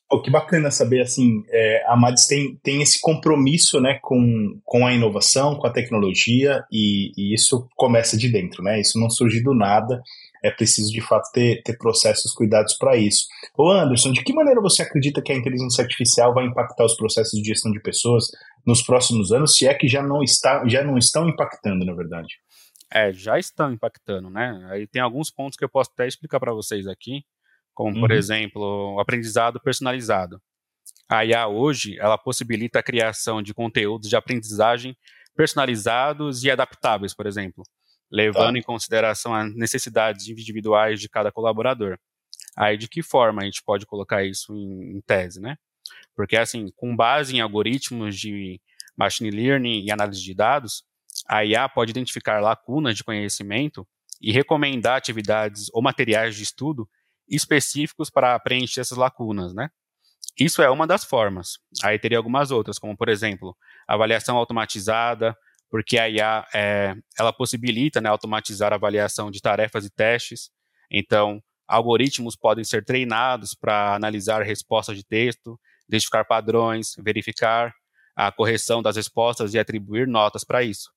Oh, 0.09 0.21
que 0.21 0.31
bacana 0.31 0.71
saber, 0.71 1.01
assim, 1.01 1.43
é, 1.49 1.83
a 1.85 1.97
Madis 1.97 2.27
tem, 2.27 2.55
tem 2.63 2.81
esse 2.81 2.97
compromisso, 3.01 3.81
né, 3.81 3.99
com, 4.01 4.57
com 4.63 4.87
a 4.87 4.93
inovação, 4.93 5.55
com 5.55 5.67
a 5.67 5.69
tecnologia, 5.69 6.63
e, 6.71 7.11
e, 7.17 7.33
isso 7.33 7.67
começa 7.75 8.15
de 8.17 8.31
dentro, 8.31 8.63
né, 8.63 8.79
isso 8.79 8.97
não 8.97 9.09
surge 9.09 9.43
do 9.43 9.53
nada, 9.53 10.01
é 10.41 10.49
preciso, 10.49 10.93
de 10.93 11.01
fato, 11.01 11.29
ter, 11.33 11.61
ter 11.61 11.77
processos 11.77 12.31
cuidados 12.31 12.77
para 12.77 12.95
isso. 12.95 13.25
Ô 13.57 13.69
Anderson, 13.69 14.13
de 14.13 14.23
que 14.23 14.33
maneira 14.33 14.61
você 14.61 14.81
acredita 14.81 15.21
que 15.21 15.33
a 15.33 15.35
inteligência 15.35 15.81
artificial 15.83 16.33
vai 16.33 16.45
impactar 16.45 16.85
os 16.85 16.95
processos 16.95 17.41
de 17.41 17.49
gestão 17.49 17.71
de 17.71 17.81
pessoas 17.81 18.27
nos 18.65 18.81
próximos 18.81 19.33
anos, 19.33 19.55
se 19.55 19.67
é 19.67 19.73
que 19.73 19.89
já 19.89 20.01
não, 20.01 20.23
está, 20.23 20.65
já 20.67 20.85
não 20.85 20.97
estão 20.97 21.27
impactando, 21.27 21.83
na 21.83 21.93
verdade? 21.93 22.35
É, 22.89 23.11
já 23.11 23.37
estão 23.37 23.73
impactando, 23.73 24.29
né? 24.29 24.65
Aí 24.71 24.87
tem 24.87 25.01
alguns 25.01 25.29
pontos 25.29 25.57
que 25.57 25.65
eu 25.65 25.69
posso 25.69 25.89
até 25.93 26.07
explicar 26.07 26.39
para 26.39 26.53
vocês 26.53 26.87
aqui, 26.87 27.23
como, 27.77 27.93
uhum. 27.93 28.01
por 28.01 28.11
exemplo, 28.11 28.95
o 28.95 28.99
aprendizado 28.99 29.59
personalizado. 29.59 30.41
A 31.07 31.23
IA 31.23 31.47
hoje, 31.47 31.95
ela 31.99 32.17
possibilita 32.17 32.79
a 32.79 32.83
criação 32.83 33.39
de 33.39 33.53
conteúdos 33.53 34.09
de 34.09 34.15
aprendizagem 34.15 34.97
personalizados 35.35 36.43
e 36.43 36.49
adaptáveis, 36.49 37.13
por 37.13 37.27
exemplo, 37.27 37.63
levando 38.11 38.53
tá. 38.53 38.57
em 38.59 38.63
consideração 38.63 39.31
as 39.31 39.55
necessidades 39.55 40.27
individuais 40.27 40.99
de 40.99 41.07
cada 41.07 41.31
colaborador. 41.31 41.99
Aí, 42.57 42.75
de 42.77 42.87
que 42.87 43.03
forma 43.03 43.43
a 43.43 43.45
gente 43.45 43.61
pode 43.63 43.85
colocar 43.85 44.25
isso 44.25 44.57
em, 44.57 44.97
em 44.97 45.01
tese, 45.01 45.39
né? 45.39 45.55
Porque, 46.15 46.35
assim, 46.35 46.71
com 46.75 46.95
base 46.95 47.35
em 47.35 47.41
algoritmos 47.41 48.17
de 48.17 48.59
machine 48.97 49.29
learning 49.29 49.85
e 49.85 49.91
análise 49.91 50.23
de 50.23 50.33
dados, 50.33 50.83
a 51.27 51.45
IA 51.45 51.69
pode 51.69 51.91
identificar 51.91 52.41
lacunas 52.41 52.97
de 52.97 53.03
conhecimento 53.03 53.87
e 54.19 54.31
recomendar 54.31 54.97
atividades 54.97 55.69
ou 55.71 55.83
materiais 55.83 56.35
de 56.35 56.41
estudo 56.41 56.89
específicos 57.27 58.09
para 58.09 58.39
preencher 58.39 58.81
essas 58.81 58.97
lacunas, 58.97 59.53
né? 59.53 59.69
Isso 60.39 60.61
é 60.61 60.69
uma 60.69 60.85
das 60.85 61.03
formas. 61.03 61.57
Aí 61.83 61.97
teria 61.97 62.17
algumas 62.17 62.51
outras, 62.51 62.77
como 62.77 62.95
por 62.95 63.09
exemplo, 63.09 63.57
avaliação 63.87 64.37
automatizada, 64.37 65.35
porque 65.69 65.97
a 65.97 66.07
IA 66.07 66.45
é, 66.53 66.95
ela 67.17 67.33
possibilita 67.33 67.99
né, 67.99 68.09
automatizar 68.09 68.71
a 68.71 68.75
avaliação 68.75 69.31
de 69.31 69.41
tarefas 69.41 69.85
e 69.85 69.89
testes. 69.89 70.49
Então, 70.91 71.41
algoritmos 71.67 72.35
podem 72.35 72.63
ser 72.63 72.85
treinados 72.85 73.53
para 73.53 73.95
analisar 73.95 74.41
respostas 74.43 74.95
de 74.95 75.03
texto, 75.03 75.59
identificar 75.87 76.23
padrões, 76.23 76.93
verificar 76.99 77.73
a 78.15 78.31
correção 78.31 78.81
das 78.81 78.95
respostas 78.95 79.53
e 79.53 79.59
atribuir 79.59 80.07
notas 80.07 80.43
para 80.43 80.63
isso. 80.63 80.91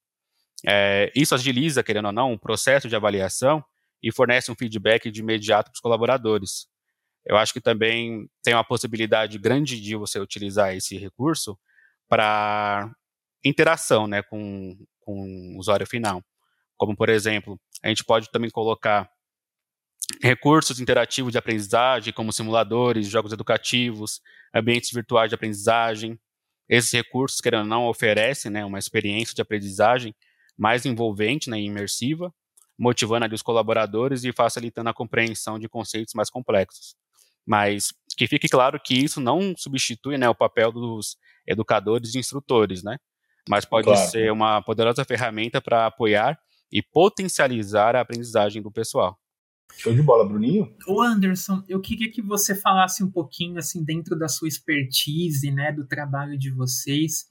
É, 0.66 1.10
isso 1.14 1.34
agiliza, 1.34 1.82
querendo 1.82 2.06
ou 2.06 2.12
não, 2.12 2.32
o 2.32 2.38
processo 2.38 2.88
de 2.88 2.96
avaliação 2.96 3.64
e 4.02 4.12
fornece 4.12 4.50
um 4.50 4.54
feedback 4.54 5.10
de 5.10 5.20
imediato 5.20 5.70
para 5.70 5.76
os 5.76 5.80
colaboradores. 5.80 6.66
Eu 7.24 7.36
acho 7.36 7.52
que 7.52 7.60
também 7.60 8.28
tem 8.42 8.54
uma 8.54 8.64
possibilidade 8.64 9.38
grande 9.38 9.80
de 9.80 9.94
você 9.94 10.18
utilizar 10.18 10.74
esse 10.74 10.96
recurso 10.96 11.58
para 12.08 12.90
interação 13.44 14.06
né, 14.06 14.22
com, 14.22 14.76
com 15.00 15.54
o 15.54 15.58
usuário 15.58 15.86
final. 15.86 16.22
Como, 16.76 16.96
por 16.96 17.08
exemplo, 17.08 17.60
a 17.82 17.88
gente 17.88 18.04
pode 18.04 18.30
também 18.30 18.50
colocar 18.50 19.10
recursos 20.22 20.80
interativos 20.80 21.32
de 21.32 21.38
aprendizagem, 21.38 22.12
como 22.12 22.32
simuladores, 22.32 23.06
jogos 23.06 23.32
educativos, 23.32 24.20
ambientes 24.54 24.90
virtuais 24.90 25.28
de 25.28 25.34
aprendizagem. 25.34 26.18
Esses 26.68 26.90
recursos, 26.90 27.40
querendo 27.40 27.62
ou 27.62 27.66
não, 27.66 27.86
oferecem 27.86 28.50
né, 28.50 28.64
uma 28.64 28.78
experiência 28.78 29.34
de 29.34 29.42
aprendizagem 29.42 30.14
mais 30.56 30.84
envolvente 30.84 31.48
né, 31.48 31.60
e 31.60 31.66
imersiva, 31.66 32.32
motivando 32.80 33.26
ali 33.26 33.34
os 33.34 33.42
colaboradores 33.42 34.24
e 34.24 34.32
facilitando 34.32 34.88
a 34.88 34.94
compreensão 34.94 35.58
de 35.58 35.68
conceitos 35.68 36.14
mais 36.14 36.30
complexos. 36.30 36.96
Mas 37.46 37.92
que 38.16 38.26
fique 38.26 38.48
claro 38.48 38.80
que 38.82 38.94
isso 38.94 39.20
não 39.20 39.54
substitui 39.54 40.16
né, 40.16 40.26
o 40.30 40.34
papel 40.34 40.72
dos 40.72 41.18
educadores 41.46 42.14
e 42.14 42.18
instrutores, 42.18 42.82
né? 42.82 42.96
Mas 43.46 43.66
pode 43.66 43.84
claro. 43.84 44.10
ser 44.10 44.32
uma 44.32 44.62
poderosa 44.62 45.04
ferramenta 45.04 45.60
para 45.60 45.86
apoiar 45.86 46.38
e 46.72 46.82
potencializar 46.82 47.94
a 47.94 48.00
aprendizagem 48.00 48.62
do 48.62 48.72
pessoal. 48.72 49.18
Show 49.76 49.94
de 49.94 50.02
bola, 50.02 50.26
Bruninho. 50.26 50.74
Ô 50.86 51.02
Anderson, 51.02 51.62
eu 51.68 51.80
queria 51.80 52.10
que 52.10 52.22
você 52.22 52.54
falasse 52.54 53.04
um 53.04 53.10
pouquinho 53.10 53.58
assim 53.58 53.84
dentro 53.84 54.18
da 54.18 54.28
sua 54.28 54.48
expertise, 54.48 55.50
né, 55.50 55.70
do 55.70 55.86
trabalho 55.86 56.38
de 56.38 56.50
vocês, 56.50 57.26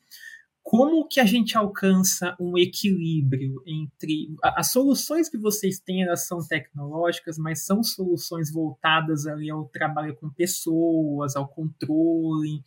como 0.69 1.07
que 1.07 1.19
a 1.19 1.25
gente 1.25 1.57
alcança 1.57 2.37
um 2.39 2.55
equilíbrio 2.55 3.59
entre 3.65 4.35
as 4.43 4.71
soluções 4.71 5.27
que 5.27 5.35
vocês 5.35 5.79
têm 5.79 6.03
elas 6.03 6.27
são 6.27 6.47
tecnológicas 6.47 7.39
mas 7.39 7.65
são 7.65 7.81
soluções 7.81 8.53
voltadas 8.53 9.25
ali 9.25 9.49
ao 9.49 9.65
trabalho 9.65 10.15
com 10.15 10.29
pessoas 10.29 11.35
ao 11.35 11.47
controle. 11.47 12.61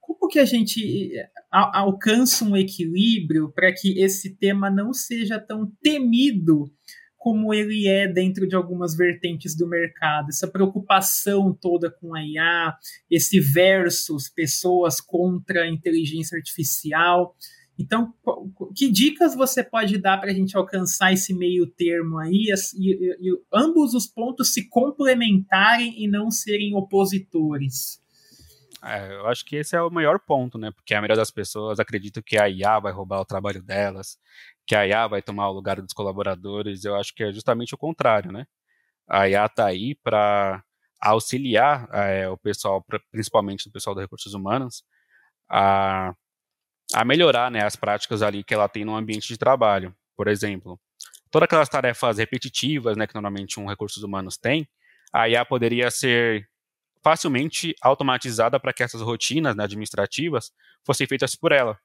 Como 0.00 0.28
que 0.28 0.38
a 0.38 0.44
gente 0.44 1.16
eh, 1.18 1.30
alcança 1.50 2.44
um 2.44 2.56
equilíbrio 2.56 3.50
para 3.50 3.74
que 3.74 3.98
esse 4.00 4.36
tema 4.36 4.70
não 4.70 4.92
seja 4.92 5.40
tão 5.40 5.66
temido 5.82 6.72
como 7.22 7.54
ele 7.54 7.86
é 7.86 8.08
dentro 8.08 8.48
de 8.48 8.56
algumas 8.56 8.96
vertentes 8.96 9.56
do 9.56 9.68
mercado, 9.68 10.30
essa 10.30 10.48
preocupação 10.48 11.54
toda 11.54 11.88
com 11.88 12.16
a 12.16 12.20
IA, 12.20 12.76
esse 13.08 13.38
versus 13.38 14.28
pessoas 14.28 15.00
contra 15.00 15.62
a 15.62 15.70
inteligência 15.70 16.36
artificial. 16.36 17.36
Então, 17.78 18.12
que 18.74 18.90
dicas 18.90 19.36
você 19.36 19.62
pode 19.62 19.98
dar 19.98 20.18
para 20.18 20.32
a 20.32 20.34
gente 20.34 20.56
alcançar 20.56 21.12
esse 21.12 21.32
meio 21.32 21.64
termo 21.64 22.18
aí 22.18 22.46
e, 22.76 22.90
e, 22.90 23.30
e 23.30 23.40
ambos 23.54 23.94
os 23.94 24.08
pontos 24.08 24.52
se 24.52 24.68
complementarem 24.68 26.02
e 26.02 26.08
não 26.08 26.28
serem 26.28 26.74
opositores? 26.74 28.02
É, 28.84 29.14
eu 29.14 29.28
acho 29.28 29.44
que 29.44 29.54
esse 29.54 29.76
é 29.76 29.80
o 29.80 29.90
maior 29.90 30.18
ponto, 30.18 30.58
né? 30.58 30.72
Porque 30.72 30.92
a 30.92 30.98
maioria 30.98 31.16
das 31.16 31.30
pessoas 31.30 31.78
acredita 31.78 32.20
que 32.20 32.36
a 32.36 32.48
IA 32.48 32.80
vai 32.80 32.92
roubar 32.92 33.20
o 33.20 33.24
trabalho 33.24 33.62
delas, 33.62 34.18
que 34.66 34.74
a 34.74 34.86
IA 34.86 35.06
vai 35.08 35.22
tomar 35.22 35.48
o 35.48 35.52
lugar 35.52 35.80
dos 35.80 35.92
colaboradores. 35.92 36.84
Eu 36.84 36.96
acho 36.96 37.14
que 37.14 37.24
é 37.24 37.32
justamente 37.32 37.74
o 37.74 37.78
contrário, 37.78 38.32
né? 38.32 38.46
A 39.08 39.28
IA 39.28 39.46
está 39.46 39.66
aí 39.66 39.94
para 39.96 40.62
auxiliar 41.00 41.88
é, 41.92 42.28
o 42.28 42.36
pessoal, 42.38 42.84
principalmente 43.10 43.68
o 43.68 43.72
pessoal 43.72 43.94
dos 43.94 44.02
recursos 44.02 44.34
humanos, 44.34 44.84
a, 45.50 46.14
a 46.94 47.04
melhorar 47.04 47.50
né, 47.50 47.64
as 47.64 47.76
práticas 47.76 48.22
ali 48.22 48.44
que 48.44 48.54
ela 48.54 48.68
tem 48.68 48.84
no 48.84 48.96
ambiente 48.96 49.28
de 49.28 49.38
trabalho. 49.38 49.94
Por 50.16 50.28
exemplo, 50.28 50.80
todas 51.30 51.46
aquelas 51.46 51.68
tarefas 51.68 52.18
repetitivas 52.18 52.96
né, 52.96 53.06
que 53.06 53.14
normalmente 53.14 53.58
um 53.58 53.66
recursos 53.66 54.02
humanos 54.02 54.36
tem, 54.36 54.68
a 55.12 55.28
IA 55.28 55.44
poderia 55.44 55.90
ser 55.90 56.48
facilmente 57.02 57.74
automatizada 57.82 58.60
para 58.60 58.72
que 58.72 58.82
essas 58.82 59.00
rotinas 59.00 59.56
né, 59.56 59.64
administrativas 59.64 60.52
fossem 60.86 61.06
feitas 61.06 61.34
por 61.34 61.50
ela. 61.52 61.78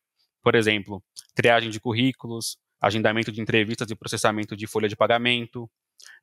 Por 0.43 0.53
exemplo, 0.55 1.03
triagem 1.34 1.72
de 1.72 1.79
currículos, 1.79 2.57
agendamento 2.81 3.31
de 3.31 3.41
entrevistas 3.41 3.89
e 3.89 3.96
processamento 3.96 4.55
de 4.55 4.67
folha 4.67 4.88
de 4.88 4.96
pagamento, 4.96 5.69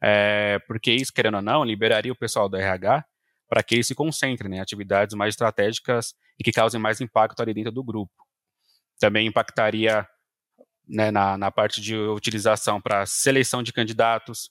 é, 0.03 0.59
porque 0.67 0.93
isso, 0.93 1.13
querendo 1.13 1.37
ou 1.37 1.43
não, 1.43 1.65
liberaria 1.65 2.13
o 2.13 2.17
pessoal 2.17 2.49
do 2.49 2.57
RH 2.57 3.05
para 3.49 3.63
que 3.63 3.75
eles 3.75 3.87
se 3.87 3.95
concentrem 3.95 4.57
em 4.57 4.61
atividades 4.61 5.15
mais 5.15 5.35
estratégicas 5.35 6.15
e 6.39 6.45
que 6.45 6.53
causem 6.53 6.81
mais 6.81 7.01
impacto 7.01 7.41
ali 7.41 7.53
dentro 7.55 7.73
do 7.73 7.85
grupo. 7.85 8.13
Também 8.99 9.27
impactaria 9.27 10.07
né, 10.89 11.11
na, 11.11 11.37
na 11.37 11.51
parte 11.51 11.81
de 11.81 11.97
utilização 11.97 12.81
para 12.81 13.07
seleção 13.07 13.63
de 13.63 13.73
candidatos, 13.73 14.51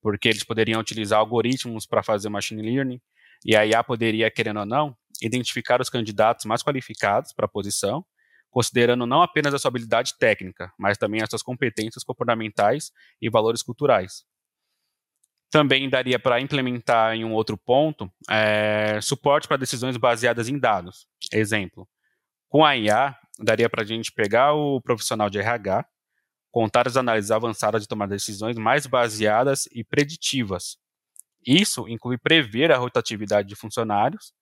porque 0.00 0.28
eles 0.28 0.44
poderiam 0.44 0.80
utilizar 0.80 1.18
algoritmos 1.18 1.86
para 1.86 2.02
fazer 2.02 2.28
machine 2.28 2.62
learning, 2.62 3.00
e 3.44 3.56
a 3.56 3.66
IA 3.66 3.82
poderia, 3.82 4.30
querendo 4.30 4.60
ou 4.60 4.66
não, 4.66 4.96
identificar 5.22 5.80
os 5.80 5.90
candidatos 5.90 6.44
mais 6.44 6.62
qualificados 6.62 7.32
para 7.32 7.46
a 7.46 7.48
posição 7.48 8.04
considerando 8.54 9.04
não 9.04 9.20
apenas 9.20 9.52
a 9.52 9.58
sua 9.58 9.68
habilidade 9.68 10.16
técnica, 10.16 10.72
mas 10.78 10.96
também 10.96 11.20
as 11.20 11.28
suas 11.28 11.42
competências 11.42 12.04
comportamentais 12.04 12.92
e 13.20 13.28
valores 13.28 13.64
culturais. 13.64 14.24
Também 15.50 15.90
daria 15.90 16.20
para 16.20 16.40
implementar 16.40 17.16
em 17.16 17.24
um 17.24 17.32
outro 17.32 17.58
ponto 17.58 18.08
é, 18.30 19.00
suporte 19.02 19.48
para 19.48 19.56
decisões 19.56 19.96
baseadas 19.96 20.48
em 20.48 20.56
dados. 20.56 21.04
Exemplo, 21.32 21.88
com 22.48 22.64
a 22.64 22.76
IA, 22.76 23.16
daria 23.40 23.68
para 23.68 23.82
a 23.82 23.84
gente 23.84 24.12
pegar 24.12 24.52
o 24.52 24.80
profissional 24.80 25.28
de 25.28 25.40
RH, 25.40 25.84
contar 26.52 26.86
as 26.86 26.96
análises 26.96 27.32
avançadas 27.32 27.82
de 27.82 27.88
tomar 27.88 28.06
decisões 28.06 28.56
mais 28.56 28.86
baseadas 28.86 29.66
e 29.72 29.82
preditivas. 29.82 30.76
Isso 31.44 31.88
inclui 31.88 32.18
prever 32.18 32.70
a 32.70 32.78
rotatividade 32.78 33.48
de 33.48 33.56
funcionários 33.56 34.32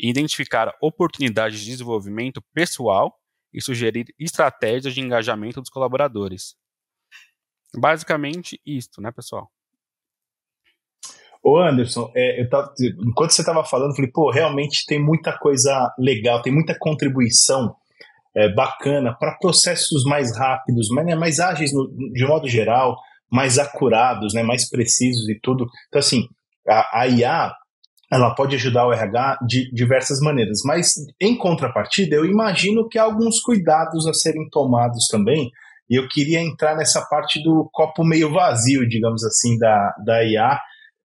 identificar 0.00 0.72
oportunidades 0.80 1.60
de 1.60 1.66
desenvolvimento 1.66 2.40
pessoal 2.54 3.18
e 3.52 3.60
sugerir 3.60 4.06
estratégias 4.18 4.94
de 4.94 5.00
engajamento 5.00 5.60
dos 5.60 5.70
colaboradores. 5.70 6.54
Basicamente 7.76 8.60
isto, 8.64 9.00
né, 9.00 9.10
pessoal? 9.12 9.50
Ô 11.42 11.58
Anderson, 11.58 12.10
é, 12.14 12.44
tava, 12.46 12.72
enquanto 13.06 13.30
você 13.30 13.42
estava 13.42 13.64
falando, 13.64 13.90
eu 13.90 13.96
falei, 13.96 14.10
pô, 14.10 14.30
realmente 14.30 14.84
tem 14.86 15.02
muita 15.02 15.36
coisa 15.38 15.94
legal, 15.98 16.42
tem 16.42 16.52
muita 16.52 16.76
contribuição 16.78 17.74
é, 18.34 18.52
bacana 18.52 19.16
para 19.18 19.36
processos 19.38 20.04
mais 20.04 20.36
rápidos, 20.36 20.88
mais, 20.90 21.06
né, 21.06 21.14
mais 21.14 21.38
ágeis 21.38 21.72
no, 21.72 21.88
de 22.12 22.26
modo 22.26 22.48
geral, 22.48 22.96
mais 23.30 23.58
acurados, 23.58 24.34
né, 24.34 24.42
mais 24.42 24.68
precisos 24.68 25.28
e 25.28 25.38
tudo. 25.40 25.66
Então, 25.88 26.00
assim, 26.00 26.28
a, 26.66 27.00
a 27.00 27.06
IA 27.06 27.52
ela 28.10 28.34
pode 28.34 28.56
ajudar 28.56 28.86
o 28.86 28.92
RH 28.92 29.38
de 29.46 29.70
diversas 29.72 30.20
maneiras, 30.20 30.60
mas 30.64 30.94
em 31.20 31.36
contrapartida, 31.36 32.16
eu 32.16 32.24
imagino 32.24 32.88
que 32.88 32.98
há 32.98 33.02
alguns 33.02 33.38
cuidados 33.40 34.06
a 34.06 34.14
serem 34.14 34.48
tomados 34.50 35.06
também, 35.10 35.50
e 35.90 35.96
eu 35.96 36.08
queria 36.08 36.40
entrar 36.40 36.76
nessa 36.76 37.02
parte 37.02 37.42
do 37.42 37.68
copo 37.72 38.04
meio 38.04 38.32
vazio, 38.32 38.88
digamos 38.88 39.24
assim, 39.24 39.58
da, 39.58 39.94
da 40.04 40.24
IA, 40.24 40.58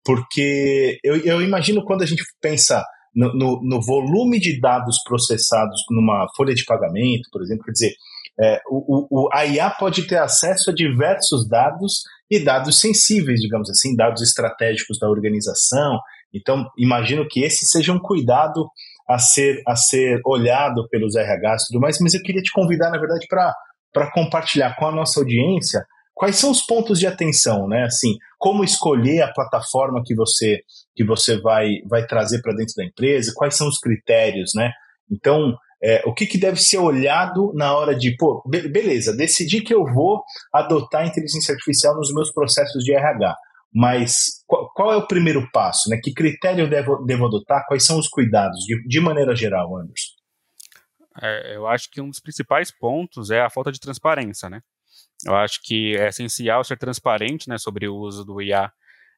porque 0.05 0.99
eu, 1.03 1.17
eu 1.17 1.41
imagino 1.41 1.83
quando 1.83 2.03
a 2.03 2.05
gente 2.05 2.23
pensa 2.41 2.83
no, 3.13 3.33
no, 3.33 3.61
no, 3.63 3.81
volume 3.81 4.39
de 4.39 4.59
dados 4.59 4.97
processados 5.03 5.81
numa 5.89 6.27
folha 6.35 6.53
de 6.53 6.65
pagamento, 6.65 7.29
por 7.31 7.41
exemplo, 7.41 7.63
quer 7.63 7.71
dizer, 7.71 7.93
é, 8.39 8.59
o, 8.69 9.07
o, 9.09 9.29
a 9.33 9.45
IA 9.45 9.69
pode 9.69 10.05
ter 10.05 10.17
acesso 10.17 10.69
a 10.69 10.73
diversos 10.73 11.47
dados 11.47 12.03
e 12.29 12.43
dados 12.43 12.79
sensíveis, 12.79 13.39
digamos 13.39 13.69
assim, 13.69 13.95
dados 13.95 14.21
estratégicos 14.21 14.99
da 14.99 15.09
organização. 15.09 15.99
Então, 16.35 16.65
imagino 16.77 17.27
que 17.27 17.43
esse 17.43 17.65
seja 17.65 17.93
um 17.93 17.99
cuidado 17.99 18.67
a 19.07 19.17
ser, 19.17 19.61
a 19.67 19.75
ser 19.75 20.19
olhado 20.25 20.87
pelos 20.89 21.15
RHs 21.15 21.63
e 21.63 21.67
tudo 21.67 21.81
mais, 21.81 21.97
mas 22.01 22.13
eu 22.13 22.21
queria 22.21 22.41
te 22.41 22.51
convidar, 22.51 22.89
na 22.89 22.99
verdade, 22.99 23.25
para 23.27 24.11
compartilhar 24.11 24.75
com 24.75 24.87
a 24.87 24.91
nossa 24.91 25.19
audiência 25.19 25.85
quais 26.15 26.37
são 26.37 26.49
os 26.49 26.61
pontos 26.61 26.97
de 26.97 27.05
atenção, 27.05 27.67
né? 27.67 27.83
Assim, 27.83 28.15
como 28.39 28.63
escolher 28.63 29.21
a 29.21 29.31
plataforma 29.31 30.01
que 30.03 30.15
você 30.15 30.61
que 30.95 31.05
você 31.05 31.39
vai 31.39 31.81
vai 31.87 32.07
trazer 32.07 32.41
para 32.41 32.53
dentro 32.53 32.73
da 32.77 32.85
empresa, 32.85 33.33
quais 33.35 33.55
são 33.55 33.67
os 33.67 33.77
critérios, 33.77 34.51
né? 34.55 34.71
Então, 35.11 35.53
é, 35.83 36.01
o 36.05 36.13
que, 36.13 36.25
que 36.25 36.37
deve 36.37 36.59
ser 36.59 36.77
olhado 36.77 37.51
na 37.53 37.75
hora 37.77 37.93
de, 37.93 38.15
pô, 38.17 38.41
be 38.49 38.67
beleza, 38.69 39.15
decidi 39.15 39.61
que 39.61 39.73
eu 39.73 39.83
vou 39.83 40.23
adotar 40.53 41.01
a 41.01 41.07
inteligência 41.07 41.53
artificial 41.53 41.95
nos 41.95 42.13
meus 42.13 42.31
processos 42.31 42.83
de 42.83 42.93
RH, 42.93 43.35
mas 43.75 44.41
qual, 44.47 44.71
qual 44.73 44.93
é 44.93 44.95
o 44.95 45.05
primeiro 45.05 45.49
passo, 45.51 45.89
né? 45.89 45.99
Que 46.01 46.13
critério 46.13 46.63
eu 46.63 46.69
devo, 46.69 47.03
devo 47.05 47.25
adotar? 47.25 47.65
Quais 47.67 47.85
são 47.85 47.99
os 47.99 48.07
cuidados, 48.07 48.59
de, 48.61 48.81
de 48.87 49.01
maneira 49.01 49.35
geral, 49.35 49.77
Anderson? 49.77 50.13
É, 51.21 51.57
eu 51.57 51.67
acho 51.67 51.91
que 51.91 51.99
um 51.99 52.09
dos 52.09 52.21
principais 52.21 52.71
pontos 52.71 53.31
é 53.31 53.41
a 53.41 53.49
falta 53.49 53.73
de 53.73 53.79
transparência, 53.81 54.49
né? 54.49 54.61
Eu 55.25 55.35
acho 55.35 55.59
que 55.61 55.93
é 55.97 56.07
essencial 56.07 56.63
ser 56.63 56.77
transparente 56.77 57.49
né, 57.49 57.57
sobre 57.57 57.85
o 57.85 57.95
uso 57.95 58.23
do 58.23 58.41
IA 58.41 58.71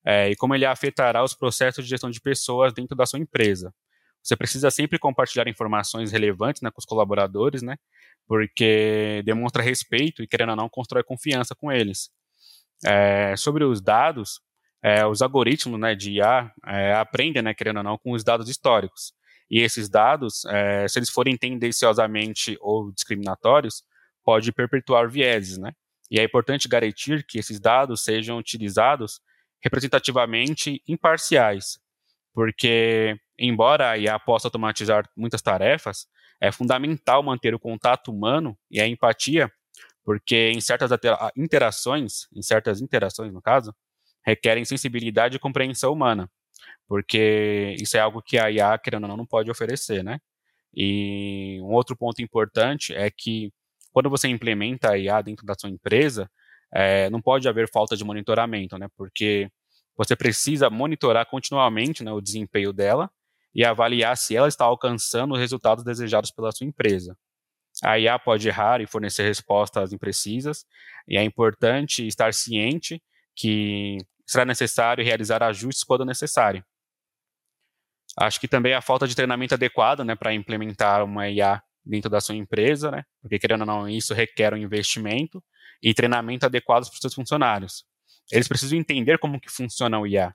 é, 0.03 0.31
e 0.31 0.35
como 0.35 0.55
ele 0.55 0.65
afetará 0.65 1.23
os 1.23 1.35
processos 1.35 1.83
de 1.83 1.89
gestão 1.89 2.09
de 2.09 2.19
pessoas 2.19 2.73
dentro 2.73 2.95
da 2.95 3.05
sua 3.05 3.19
empresa. 3.19 3.71
Você 4.23 4.35
precisa 4.35 4.71
sempre 4.71 4.97
compartilhar 4.97 5.47
informações 5.47 6.11
relevantes 6.11 6.61
né, 6.63 6.71
com 6.71 6.79
os 6.79 6.85
colaboradores, 6.85 7.61
né, 7.61 7.75
porque 8.27 9.21
demonstra 9.23 9.61
respeito 9.61 10.23
e, 10.23 10.27
querendo 10.27 10.49
ou 10.49 10.55
não, 10.55 10.69
constrói 10.69 11.03
confiança 11.03 11.53
com 11.55 11.71
eles. 11.71 12.09
É, 12.85 13.35
sobre 13.35 13.63
os 13.63 13.81
dados, 13.81 14.39
é, 14.83 15.05
os 15.05 15.21
algoritmos 15.21 15.79
né, 15.79 15.95
de 15.95 16.13
IA 16.13 16.51
é, 16.65 16.93
aprendem, 16.93 17.41
né, 17.41 17.53
querendo 17.53 17.77
ou 17.77 17.83
não, 17.83 17.97
com 17.97 18.11
os 18.11 18.23
dados 18.23 18.49
históricos. 18.49 19.13
E 19.49 19.59
esses 19.59 19.89
dados, 19.89 20.45
é, 20.45 20.87
se 20.87 20.99
eles 20.99 21.09
forem 21.09 21.37
tendenciosamente 21.37 22.57
ou 22.59 22.91
discriminatórios, 22.91 23.83
pode 24.23 24.51
perpetuar 24.51 25.09
vieses, 25.09 25.57
né? 25.57 25.71
E 26.11 26.19
é 26.19 26.23
importante 26.23 26.67
garantir 26.67 27.25
que 27.25 27.39
esses 27.39 27.59
dados 27.59 28.03
sejam 28.03 28.37
utilizados 28.37 29.21
representativamente 29.61 30.81
imparciais, 30.87 31.79
porque, 32.33 33.17
embora 33.37 33.91
a 33.91 33.97
IA 33.97 34.19
possa 34.19 34.47
automatizar 34.47 35.09
muitas 35.15 35.41
tarefas, 35.41 36.07
é 36.39 36.51
fundamental 36.51 37.23
manter 37.23 37.55
o 37.55 37.59
contato 37.59 38.11
humano 38.11 38.57
e 38.69 38.79
a 38.79 38.87
empatia, 38.87 39.51
porque 40.03 40.51
em 40.53 40.61
certas 40.61 40.91
interações, 41.35 42.27
em 42.33 42.41
certas 42.41 42.81
interações 42.81 43.33
no 43.33 43.41
caso, 43.41 43.73
requerem 44.27 44.65
sensibilidade 44.65 45.37
e 45.37 45.39
compreensão 45.39 45.93
humana, 45.93 46.29
porque 46.85 47.73
isso 47.79 47.95
é 47.95 48.01
algo 48.01 48.21
que 48.21 48.37
a 48.37 48.51
IA, 48.51 48.77
querendo 48.77 49.03
ou 49.03 49.07
não, 49.07 49.17
não 49.17 49.25
pode 49.25 49.49
oferecer, 49.49 50.03
né? 50.03 50.19
E 50.75 51.59
um 51.61 51.71
outro 51.71 51.95
ponto 51.95 52.21
importante 52.21 52.93
é 52.93 53.09
que 53.09 53.53
quando 53.93 54.09
você 54.09 54.27
implementa 54.27 54.91
a 54.91 54.97
IA 54.97 55.21
dentro 55.21 55.45
da 55.45 55.55
sua 55.57 55.69
empresa, 55.69 56.29
é, 56.73 57.09
não 57.09 57.21
pode 57.21 57.47
haver 57.47 57.71
falta 57.71 57.95
de 57.95 58.03
monitoramento, 58.03 58.77
né? 58.77 58.89
Porque 58.97 59.49
você 59.95 60.13
precisa 60.13 60.69
monitorar 60.69 61.25
continuamente 61.25 62.03
né, 62.03 62.11
o 62.11 62.19
desempenho 62.19 62.73
dela 62.73 63.09
e 63.55 63.63
avaliar 63.63 64.15
se 64.17 64.35
ela 64.35 64.49
está 64.49 64.65
alcançando 64.65 65.35
os 65.35 65.39
resultados 65.39 65.85
desejados 65.85 66.31
pela 66.31 66.51
sua 66.51 66.67
empresa. 66.67 67.17
A 67.81 67.97
IA 67.97 68.19
pode 68.19 68.45
errar 68.45 68.81
e 68.81 68.87
fornecer 68.87 69.23
respostas 69.23 69.93
imprecisas, 69.93 70.65
e 71.07 71.15
é 71.17 71.23
importante 71.23 72.05
estar 72.05 72.33
ciente 72.33 73.01
que 73.33 73.97
será 74.27 74.45
necessário 74.45 75.03
realizar 75.03 75.41
ajustes 75.41 75.83
quando 75.83 76.05
necessário. 76.05 76.63
Acho 78.17 78.39
que 78.39 78.47
também 78.47 78.73
a 78.73 78.81
falta 78.81 79.07
de 79.07 79.15
treinamento 79.15 79.53
adequado 79.53 80.03
né, 80.03 80.15
para 80.15 80.33
implementar 80.33 81.03
uma 81.03 81.29
IA 81.29 81.61
dentro 81.85 82.09
da 82.09 82.19
sua 82.19 82.35
empresa, 82.35 82.91
né? 82.91 83.03
Porque 83.21 83.39
querendo 83.39 83.61
ou 83.61 83.67
não, 83.67 83.89
isso 83.89 84.13
requer 84.13 84.53
um 84.53 84.57
investimento 84.57 85.41
e 85.81 85.93
treinamento 85.93 86.45
adequado 86.45 86.85
para 86.85 86.93
os 86.93 86.99
seus 86.99 87.13
funcionários. 87.13 87.85
Eles 88.31 88.47
precisam 88.47 88.77
entender 88.77 89.19
como 89.19 89.39
que 89.39 89.49
funciona 89.49 89.99
o 89.99 90.05
IA 90.05 90.33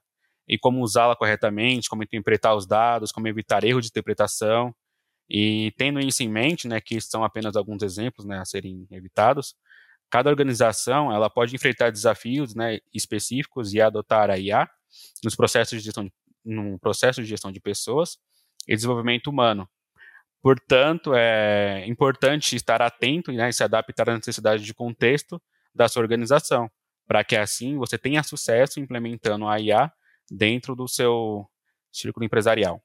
e 0.48 0.58
como 0.58 0.80
usá-la 0.80 1.14
corretamente, 1.16 1.88
como 1.88 2.02
interpretar 2.02 2.56
os 2.56 2.66
dados, 2.66 3.12
como 3.12 3.28
evitar 3.28 3.64
erro 3.64 3.80
de 3.80 3.88
interpretação. 3.88 4.74
E 5.28 5.72
tendo 5.76 6.00
isso 6.00 6.22
em 6.22 6.28
mente, 6.28 6.68
né, 6.68 6.80
que 6.80 7.00
são 7.00 7.24
apenas 7.24 7.56
alguns 7.56 7.82
exemplos, 7.82 8.26
né, 8.26 8.38
a 8.38 8.44
serem 8.44 8.86
evitados, 8.90 9.54
cada 10.12 10.30
organização 10.30 11.10
ela 11.10 11.30
pode 11.30 11.56
enfrentar 11.56 11.90
desafios, 11.90 12.54
né, 12.54 12.78
específicos 12.92 13.72
e 13.72 13.80
adotar 13.80 14.30
a 14.30 14.38
IA 14.38 14.68
nos 15.24 15.34
processos 15.34 15.78
de 15.78 15.86
gestão 15.86 16.04
de, 16.04 16.12
num 16.44 16.78
processo 16.78 17.22
de 17.22 17.28
gestão 17.28 17.50
de 17.50 17.58
pessoas 17.58 18.18
e 18.68 18.76
desenvolvimento 18.76 19.28
humano, 19.28 19.66
Portanto, 20.42 21.14
é 21.14 21.86
importante 21.86 22.56
estar 22.56 22.82
atento 22.82 23.30
né, 23.30 23.48
e 23.48 23.52
se 23.52 23.62
adaptar 23.62 24.10
à 24.10 24.16
necessidade 24.16 24.64
de 24.64 24.74
contexto 24.74 25.40
da 25.72 25.88
sua 25.88 26.02
organização, 26.02 26.68
para 27.06 27.22
que 27.22 27.36
assim 27.36 27.76
você 27.76 27.96
tenha 27.96 28.24
sucesso 28.24 28.80
implementando 28.80 29.46
a 29.46 29.60
IA 29.60 29.90
dentro 30.28 30.74
do 30.74 30.88
seu 30.88 31.46
círculo 31.92 32.26
empresarial. 32.26 32.82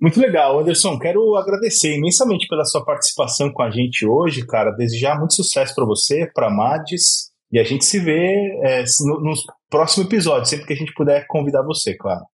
Muito 0.00 0.20
legal, 0.20 0.58
Anderson. 0.58 0.98
Quero 0.98 1.36
agradecer 1.36 1.96
imensamente 1.96 2.46
pela 2.48 2.64
sua 2.64 2.84
participação 2.84 3.52
com 3.52 3.62
a 3.62 3.70
gente 3.70 4.04
hoje, 4.06 4.46
cara. 4.46 4.72
Desejar 4.72 5.18
muito 5.18 5.34
sucesso 5.34 5.74
para 5.74 5.84
você, 5.84 6.30
para 6.34 6.48
a 6.48 6.50
Madis, 6.50 7.32
e 7.50 7.58
a 7.58 7.64
gente 7.64 7.84
se 7.84 8.00
vê 8.00 8.34
é, 8.64 8.84
no, 9.06 9.20
no 9.20 9.34
próximo 9.70 10.04
episódio, 10.04 10.46
sempre 10.46 10.66
que 10.66 10.72
a 10.72 10.76
gente 10.76 10.92
puder 10.92 11.26
convidar 11.28 11.62
você, 11.62 11.96
claro. 11.96 12.24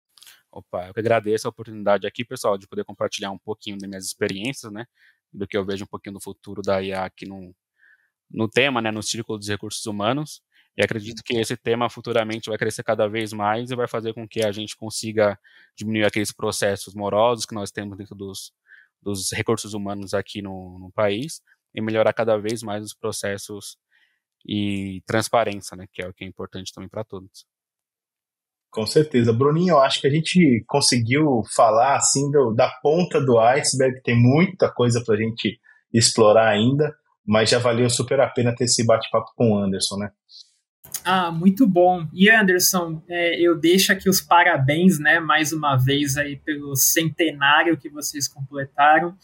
Opa, 0.51 0.89
eu 0.89 0.95
que 0.95 1.01
agradeço 1.01 1.47
a 1.47 1.51
oportunidade 1.51 2.07
aqui, 2.07 2.25
pessoal, 2.25 2.59
de 2.59 2.67
poder 2.67 2.85
compartilhar 2.85 3.31
um 3.31 3.39
pouquinho 3.39 3.79
das 3.79 3.89
minhas 3.89 4.05
experiências, 4.05 4.73
né? 4.73 4.87
Do 5.33 5.47
que 5.47 5.57
eu 5.57 5.65
vejo 5.65 5.85
um 5.85 5.87
pouquinho 5.87 6.15
do 6.15 6.21
futuro 6.21 6.61
da 6.61 6.83
IA 6.83 7.05
aqui 7.05 7.25
no, 7.27 7.55
no 8.31 8.49
tema, 8.49 8.83
né? 8.83 8.91
No 8.91 9.03
círculo 9.03 9.39
dos 9.39 9.49
recursos 9.49 9.87
humanos. 9.87 10.43
E 10.77 10.83
acredito 10.83 11.23
que 11.25 11.37
esse 11.37 11.57
tema 11.57 11.91
futuramente 11.91 12.49
vai 12.49 12.59
crescer 12.59 12.83
cada 12.83 13.09
vez 13.09 13.33
mais 13.33 13.71
e 13.71 13.77
vai 13.77 13.89
fazer 13.89 14.15
com 14.15 14.27
que 14.27 14.43
a 14.45 14.53
gente 14.53 14.77
consiga 14.77 15.39
diminuir 15.77 16.05
aqueles 16.05 16.33
processos 16.33 16.95
morosos 16.95 17.45
que 17.45 17.55
nós 17.55 17.71
temos 17.71 17.99
dentro 17.99 18.15
dos, 18.15 18.53
dos 19.03 19.31
recursos 19.33 19.75
humanos 19.75 20.15
aqui 20.15 20.41
no, 20.41 20.79
no 20.79 20.93
país 20.93 21.43
e 21.75 21.81
melhorar 21.81 22.13
cada 22.13 22.37
vez 22.37 22.63
mais 22.63 22.85
os 22.85 22.95
processos 22.95 23.77
e 24.47 25.03
transparência, 25.07 25.77
né? 25.77 25.87
Que 25.93 26.03
é 26.03 26.09
o 26.09 26.15
que 26.15 26.25
é 26.25 26.27
importante 26.27 26.73
também 26.73 26.89
para 26.89 27.05
todos. 27.05 27.45
Com 28.71 28.87
certeza. 28.87 29.33
Bruninho, 29.33 29.73
eu 29.73 29.81
acho 29.81 30.01
que 30.01 30.07
a 30.07 30.11
gente 30.11 30.65
conseguiu 30.67 31.43
falar 31.55 31.97
assim 31.97 32.31
do, 32.31 32.55
da 32.55 32.71
ponta 32.81 33.21
do 33.21 33.39
iceberg, 33.39 34.01
tem 34.03 34.17
muita 34.17 34.73
coisa 34.73 35.03
para 35.05 35.17
a 35.17 35.19
gente 35.19 35.59
explorar 35.93 36.49
ainda, 36.49 36.95
mas 37.27 37.51
já 37.51 37.59
valeu 37.59 37.91
super 37.91 38.21
a 38.21 38.29
pena 38.29 38.55
ter 38.55 38.65
esse 38.65 38.87
bate-papo 38.87 39.33
com 39.35 39.53
o 39.53 39.59
Anderson, 39.59 39.97
né? 39.97 40.11
Ah, 41.05 41.31
muito 41.31 41.67
bom. 41.67 42.07
E 42.13 42.29
Anderson, 42.31 43.03
é, 43.09 43.41
eu 43.41 43.59
deixo 43.59 43.93
aqui 43.93 44.09
os 44.09 44.21
parabéns, 44.21 44.99
né, 44.99 45.19
mais 45.19 45.53
uma 45.53 45.77
vez 45.77 46.17
aí 46.17 46.37
pelo 46.37 46.77
centenário 46.77 47.77
que 47.77 47.89
vocês 47.89 48.29
completaram. 48.29 49.17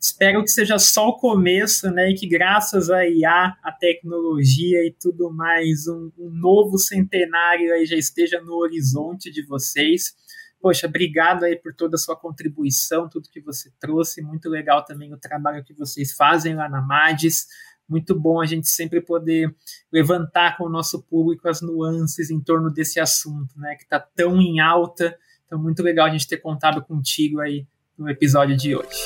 Espero 0.00 0.42
que 0.42 0.50
seja 0.50 0.78
só 0.78 1.08
o 1.08 1.16
começo, 1.16 1.90
né? 1.90 2.10
E 2.10 2.14
que 2.14 2.28
graças 2.28 2.90
a 2.90 3.08
IA, 3.08 3.56
a 3.62 3.72
tecnologia 3.72 4.86
e 4.86 4.94
tudo 5.00 5.32
mais, 5.32 5.88
um, 5.88 6.12
um 6.18 6.30
novo 6.30 6.78
centenário 6.78 7.72
aí 7.72 7.86
já 7.86 7.96
esteja 7.96 8.40
no 8.40 8.54
horizonte 8.54 9.32
de 9.32 9.44
vocês. 9.44 10.14
Poxa, 10.60 10.86
obrigado 10.86 11.44
aí 11.44 11.56
por 11.56 11.74
toda 11.74 11.96
a 11.96 11.98
sua 11.98 12.14
contribuição, 12.14 13.08
tudo 13.08 13.30
que 13.30 13.40
você 13.40 13.70
trouxe. 13.80 14.22
Muito 14.22 14.48
legal 14.48 14.84
também 14.84 15.12
o 15.12 15.18
trabalho 15.18 15.64
que 15.64 15.74
vocês 15.74 16.12
fazem 16.12 16.54
lá 16.54 16.68
na 16.68 16.80
MADES. 16.80 17.46
Muito 17.88 18.18
bom 18.18 18.40
a 18.40 18.46
gente 18.46 18.66
sempre 18.68 19.00
poder 19.00 19.54
levantar 19.92 20.56
com 20.56 20.64
o 20.64 20.68
nosso 20.68 21.00
público 21.02 21.48
as 21.48 21.62
nuances 21.62 22.30
em 22.30 22.40
torno 22.40 22.68
desse 22.68 22.98
assunto, 22.98 23.56
né? 23.56 23.76
Que 23.76 23.84
está 23.84 24.00
tão 24.00 24.40
em 24.40 24.58
alta. 24.58 25.16
Então, 25.46 25.56
muito 25.56 25.84
legal 25.84 26.06
a 26.06 26.10
gente 26.10 26.26
ter 26.26 26.38
contado 26.38 26.82
contigo 26.82 27.40
aí 27.40 27.64
no 27.96 28.10
episódio 28.10 28.56
de 28.56 28.74
hoje. 28.74 28.98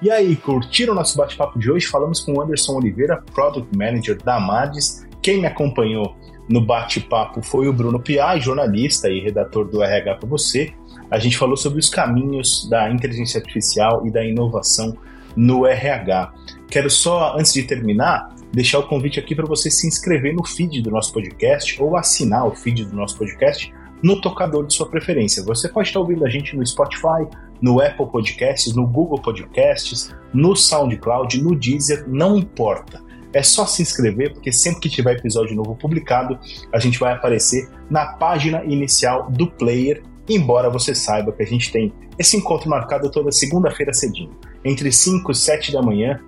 E 0.00 0.10
aí, 0.10 0.34
curtiram 0.36 0.94
o 0.94 0.96
nosso 0.96 1.18
bate-papo 1.18 1.58
de 1.58 1.70
hoje? 1.70 1.86
Falamos 1.86 2.20
com 2.20 2.32
o 2.32 2.40
Anderson 2.40 2.76
Oliveira, 2.76 3.20
Product 3.34 3.76
Manager 3.76 4.16
da 4.22 4.36
Amades. 4.36 5.06
Quem 5.20 5.40
me 5.42 5.46
acompanhou 5.46 6.16
no 6.48 6.60
bate-papo 6.60 7.42
foi 7.42 7.68
o 7.68 7.72
Bruno 7.72 8.00
Piai, 8.00 8.40
jornalista 8.40 9.08
e 9.10 9.20
redator 9.20 9.66
do 9.66 9.82
RH 9.82 10.14
para 10.14 10.28
você. 10.28 10.72
A 11.10 11.18
gente 11.18 11.36
falou 11.36 11.56
sobre 11.56 11.78
os 11.78 11.88
caminhos 11.88 12.68
da 12.68 12.90
inteligência 12.90 13.38
artificial 13.38 14.06
e 14.06 14.10
da 14.10 14.24
inovação 14.24 14.96
no 15.36 15.66
RH. 15.66 16.32
Quero 16.70 16.90
só, 16.90 17.36
antes 17.38 17.52
de 17.52 17.62
terminar, 17.62 18.34
deixar 18.52 18.78
o 18.78 18.86
convite 18.86 19.20
aqui 19.20 19.34
para 19.34 19.46
você 19.46 19.70
se 19.70 19.86
inscrever 19.86 20.34
no 20.34 20.44
feed 20.44 20.82
do 20.82 20.90
nosso 20.90 21.12
podcast 21.12 21.80
ou 21.82 21.96
assinar 21.96 22.46
o 22.46 22.54
feed 22.54 22.86
do 22.86 22.96
nosso 22.96 23.18
podcast 23.18 23.72
no 24.02 24.20
tocador 24.20 24.66
de 24.66 24.74
sua 24.74 24.88
preferência. 24.88 25.42
Você 25.44 25.68
pode 25.68 25.88
estar 25.88 26.00
ouvindo 26.00 26.24
a 26.24 26.28
gente 26.28 26.56
no 26.56 26.66
Spotify, 26.66 27.26
no 27.60 27.80
Apple 27.80 28.06
Podcasts, 28.06 28.74
no 28.74 28.86
Google 28.86 29.20
Podcasts, 29.20 30.14
no 30.32 30.54
SoundCloud, 30.54 31.42
no 31.42 31.56
Deezer, 31.56 32.04
não 32.08 32.36
importa. 32.36 33.02
É 33.32 33.42
só 33.42 33.66
se 33.66 33.82
inscrever, 33.82 34.32
porque 34.32 34.52
sempre 34.52 34.80
que 34.80 34.88
tiver 34.88 35.16
episódio 35.16 35.54
novo 35.54 35.76
publicado, 35.76 36.38
a 36.72 36.78
gente 36.78 36.98
vai 36.98 37.12
aparecer 37.12 37.68
na 37.90 38.06
página 38.14 38.64
inicial 38.64 39.30
do 39.30 39.46
player, 39.46 40.02
embora 40.28 40.70
você 40.70 40.94
saiba 40.94 41.32
que 41.32 41.42
a 41.42 41.46
gente 41.46 41.70
tem 41.70 41.92
esse 42.18 42.36
encontro 42.36 42.68
marcado 42.68 43.10
toda 43.10 43.30
segunda-feira 43.30 43.92
cedinho, 43.92 44.36
entre 44.64 44.90
5 44.90 45.30
e 45.30 45.34
7 45.34 45.72
da 45.72 45.80
manhã, 45.80 46.18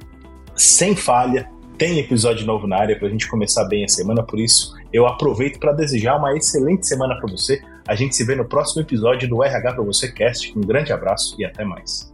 sem 0.55 0.95
falha, 0.95 1.51
tem 1.77 1.99
episódio 1.99 2.47
novo 2.47 2.67
na 2.67 2.77
área 2.77 2.99
para 2.99 3.09
a 3.09 3.11
gente 3.11 3.27
começar 3.29 3.65
bem 3.65 3.85
a 3.85 3.89
semana, 3.89 4.23
por 4.23 4.39
isso 4.39 4.75
eu 4.93 5.07
aproveito 5.07 5.59
para 5.59 5.73
desejar 5.73 6.17
uma 6.17 6.37
excelente 6.37 6.87
semana 6.87 7.17
para 7.17 7.31
você. 7.31 7.61
A 7.89 7.95
gente 7.95 8.15
se 8.15 8.25
vê 8.25 8.35
no 8.35 8.45
próximo 8.45 8.83
episódio 8.83 9.29
do 9.29 9.43
RH 9.43 9.73
para 9.73 9.85
você 9.85 10.13
Cast. 10.13 10.57
Um 10.57 10.61
grande 10.61 10.93
abraço 10.93 11.35
e 11.39 11.45
até 11.45 11.65
mais. 11.65 12.13